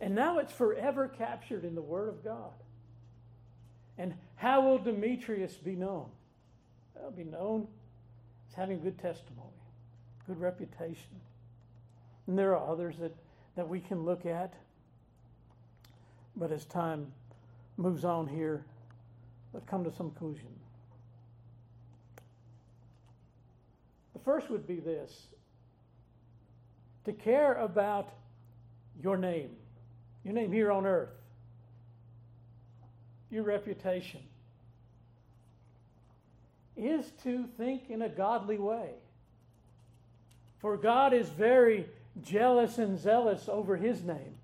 And 0.00 0.14
now 0.14 0.38
it's 0.38 0.52
forever 0.52 1.08
captured 1.08 1.64
in 1.64 1.74
the 1.74 1.82
Word 1.82 2.08
of 2.08 2.24
God. 2.24 2.52
And 3.96 4.14
how 4.36 4.62
will 4.62 4.78
Demetrius 4.78 5.54
be 5.54 5.74
known? 5.74 6.06
That'll 6.94 7.10
be 7.10 7.24
known 7.24 7.66
as 8.48 8.54
having 8.54 8.80
good 8.80 8.98
testimony, 8.98 9.48
good 10.26 10.40
reputation. 10.40 11.20
And 12.26 12.38
there 12.38 12.56
are 12.56 12.70
others 12.70 12.96
that, 12.98 13.14
that 13.56 13.68
we 13.68 13.80
can 13.80 14.04
look 14.04 14.26
at. 14.26 14.54
But 16.36 16.52
as 16.52 16.64
time 16.64 17.12
moves 17.78 18.04
on 18.04 18.26
here, 18.26 18.64
but 19.52 19.66
come 19.66 19.84
to 19.84 19.92
some 19.92 20.10
conclusion. 20.10 20.48
The 24.12 24.18
first 24.18 24.50
would 24.50 24.66
be 24.66 24.80
this 24.80 25.28
to 27.04 27.12
care 27.12 27.54
about 27.54 28.10
your 29.02 29.16
name, 29.16 29.50
your 30.24 30.34
name 30.34 30.52
here 30.52 30.70
on 30.70 30.84
earth, 30.84 31.14
your 33.30 33.44
reputation, 33.44 34.20
is 36.76 37.10
to 37.22 37.46
think 37.56 37.88
in 37.88 38.02
a 38.02 38.08
godly 38.08 38.58
way. 38.58 38.90
For 40.58 40.76
God 40.76 41.12
is 41.12 41.28
very 41.28 41.86
jealous 42.22 42.78
and 42.78 42.98
zealous 42.98 43.48
over 43.48 43.76
his 43.76 44.02
name. 44.02 44.37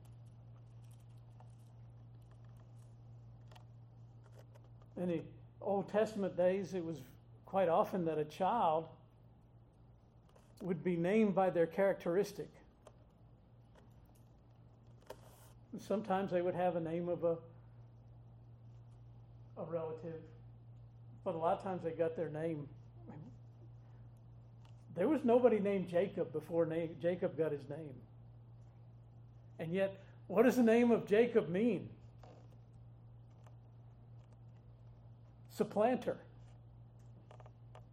In 4.97 5.09
the 5.09 5.21
Old 5.61 5.89
Testament 5.91 6.37
days, 6.37 6.75
it 6.75 6.85
was 6.85 6.99
quite 7.47 7.69
often 7.69 8.05
that 8.05 8.19
a 8.19 8.25
child 8.25 8.87
would 10.61 10.85
be 10.85 10.97
named 10.97 11.35
by 11.35 11.51
their 11.51 11.67
characteristic. 11.67 12.49
Sometimes 15.81 16.31
they 16.31 16.41
would 16.41 16.55
have 16.55 16.77
a 16.77 16.81
name 16.81 17.09
of 17.09 17.25
a, 17.25 17.37
a 19.59 19.65
relative, 19.65 20.21
but 21.25 21.35
a 21.35 21.39
lot 21.39 21.59
of 21.59 21.65
times 21.65 21.83
they 21.83 21.91
got 21.91 22.17
their 22.17 22.29
name. 22.29 22.69
There 24.95 25.09
was 25.09 25.25
nobody 25.25 25.59
named 25.59 25.89
Jacob 25.89 26.33
before 26.33 26.67
Jacob 27.03 27.37
got 27.37 27.51
his 27.51 27.69
name. 27.69 27.95
And 29.59 29.73
yet, 29.73 30.01
what 30.29 30.45
does 30.45 30.57
the 30.57 30.63
name 30.63 30.93
of 30.93 31.07
Jacob 31.07 31.49
mean? 31.49 31.89
Supplanter. 35.55 36.19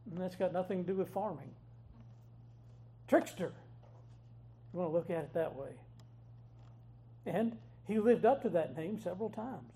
And 0.10 0.20
that's 0.20 0.36
got 0.36 0.52
nothing 0.52 0.84
to 0.84 0.92
do 0.92 0.98
with 0.98 1.10
farming. 1.10 1.52
Trickster. 3.08 3.54
You 4.74 4.80
want 4.80 4.92
to 4.92 4.98
look 4.98 5.10
at 5.10 5.24
it 5.24 5.34
that 5.34 5.56
way. 5.56 5.70
And 7.26 7.58
he 7.88 8.00
lived 8.00 8.26
up 8.26 8.42
to 8.44 8.50
that 8.50 8.76
name 8.76 9.00
several 9.00 9.30
times. 9.30 9.72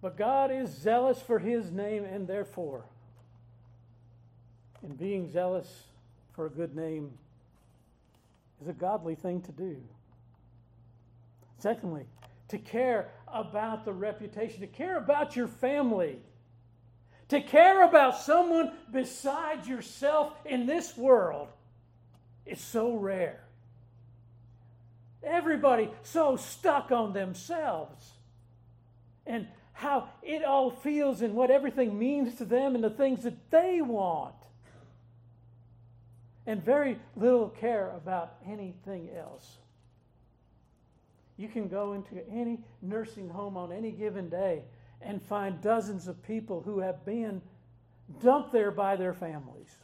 But 0.00 0.16
God 0.16 0.50
is 0.50 0.70
zealous 0.70 1.20
for 1.20 1.38
his 1.38 1.70
name, 1.72 2.04
and 2.04 2.28
therefore, 2.28 2.84
in 4.82 4.94
being 4.94 5.30
zealous 5.30 5.84
for 6.34 6.46
a 6.46 6.50
good 6.50 6.76
name 6.76 7.10
is 8.62 8.68
a 8.68 8.72
godly 8.72 9.14
thing 9.14 9.40
to 9.42 9.52
do. 9.52 9.76
Secondly, 11.58 12.04
to 12.48 12.58
care 12.58 13.10
about 13.40 13.84
the 13.84 13.92
reputation, 13.92 14.60
to 14.60 14.66
care 14.66 14.96
about 14.96 15.36
your 15.36 15.48
family, 15.48 16.18
to 17.28 17.40
care 17.40 17.84
about 17.84 18.18
someone 18.18 18.72
besides 18.92 19.68
yourself 19.68 20.32
in 20.44 20.66
this 20.66 20.96
world 20.96 21.48
is 22.44 22.60
so 22.60 22.94
rare. 22.94 23.40
Everybody 25.22 25.90
so 26.04 26.36
stuck 26.36 26.92
on 26.92 27.12
themselves 27.12 28.12
and 29.26 29.48
how 29.72 30.08
it 30.22 30.44
all 30.44 30.70
feels 30.70 31.20
and 31.20 31.34
what 31.34 31.50
everything 31.50 31.98
means 31.98 32.36
to 32.36 32.44
them 32.44 32.74
and 32.74 32.84
the 32.84 32.90
things 32.90 33.24
that 33.24 33.50
they 33.50 33.80
want. 33.82 34.34
And 36.46 36.64
very 36.64 36.98
little 37.16 37.48
care 37.48 37.90
about 37.90 38.36
anything 38.46 39.10
else. 39.16 39.56
You 41.36 41.48
can 41.48 41.68
go 41.68 41.92
into 41.92 42.26
any 42.30 42.60
nursing 42.80 43.28
home 43.28 43.56
on 43.56 43.72
any 43.72 43.90
given 43.90 44.28
day 44.28 44.62
and 45.02 45.20
find 45.20 45.60
dozens 45.60 46.08
of 46.08 46.22
people 46.22 46.62
who 46.62 46.80
have 46.80 47.04
been 47.04 47.42
dumped 48.22 48.52
there 48.52 48.70
by 48.70 48.96
their 48.96 49.12
families, 49.12 49.74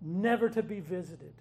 never 0.00 0.48
to 0.50 0.62
be 0.62 0.80
visited. 0.80 1.32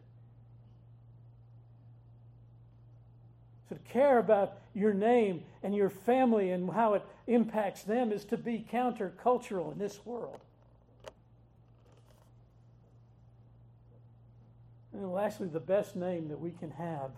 So, 3.70 3.76
to 3.76 3.82
care 3.92 4.18
about 4.18 4.58
your 4.74 4.94
name 4.94 5.44
and 5.64 5.76
your 5.76 5.90
family 5.90 6.52
and 6.52 6.70
how 6.70 6.96
it 6.96 7.04
impacts 7.28 7.84
them 7.84 8.12
is 8.12 8.26
to 8.26 8.38
be 8.38 8.66
countercultural 8.72 9.72
in 9.72 9.78
this 9.78 10.04
world. 10.06 10.40
And 14.94 15.12
lastly, 15.12 15.48
the 15.48 15.60
best 15.60 15.96
name 15.96 16.28
that 16.30 16.40
we 16.40 16.52
can 16.52 16.72
have. 16.72 17.12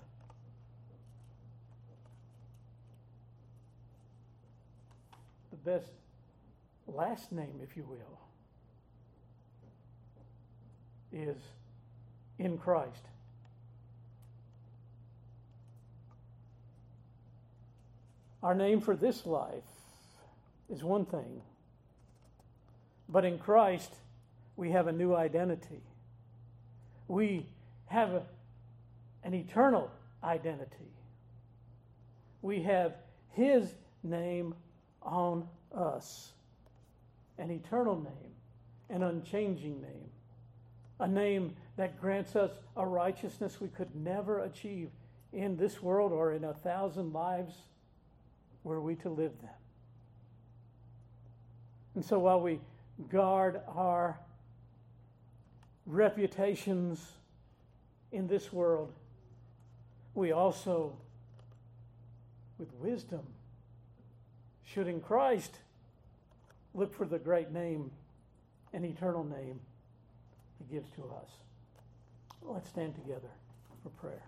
Best 5.65 5.87
last 6.87 7.31
name, 7.31 7.59
if 7.61 7.77
you 7.77 7.83
will, 7.83 8.19
is 11.11 11.37
in 12.39 12.57
Christ. 12.57 13.05
Our 18.41 18.55
name 18.55 18.81
for 18.81 18.95
this 18.95 19.25
life 19.25 19.63
is 20.69 20.83
one 20.83 21.05
thing, 21.05 21.41
but 23.07 23.23
in 23.23 23.37
Christ 23.37 23.93
we 24.57 24.71
have 24.71 24.87
a 24.87 24.91
new 24.91 25.15
identity. 25.15 25.81
We 27.07 27.45
have 27.87 28.09
a, 28.09 28.23
an 29.23 29.33
eternal 29.33 29.89
identity. 30.23 30.91
We 32.41 32.63
have 32.63 32.95
His 33.31 33.73
name 34.03 34.55
on 35.03 35.47
us, 35.75 36.31
an 37.37 37.51
eternal 37.51 37.95
name, 37.95 38.33
an 38.89 39.03
unchanging 39.03 39.81
name, 39.81 40.09
a 40.99 41.07
name 41.07 41.55
that 41.77 41.99
grants 41.99 42.35
us 42.35 42.51
a 42.77 42.85
righteousness 42.85 43.59
we 43.59 43.67
could 43.69 43.93
never 43.95 44.39
achieve 44.39 44.89
in 45.31 45.57
this 45.57 45.81
world 45.81 46.11
or 46.11 46.33
in 46.33 46.43
a 46.43 46.53
thousand 46.53 47.11
lives 47.13 47.53
were 48.63 48.79
we 48.79 48.95
to 48.95 49.09
live 49.09 49.33
them. 49.41 49.49
And 51.95 52.05
so 52.05 52.19
while 52.19 52.39
we 52.39 52.59
guard 53.09 53.61
our 53.67 54.19
reputations 55.85 57.05
in 58.11 58.27
this 58.27 58.53
world, 58.53 58.91
we 60.15 60.31
also, 60.31 60.95
with 62.57 62.71
wisdom, 62.75 63.21
should 64.73 64.87
in 64.87 64.99
Christ 65.01 65.59
look 66.73 66.93
for 66.93 67.05
the 67.05 67.19
great 67.19 67.51
name 67.51 67.91
and 68.73 68.83
eternal 68.83 69.23
name 69.23 69.59
he 70.57 70.73
gives 70.73 70.89
to 70.91 71.03
us. 71.03 71.29
Let's 72.41 72.69
stand 72.69 72.95
together 72.95 73.29
for 73.83 73.89
prayer. 73.89 74.23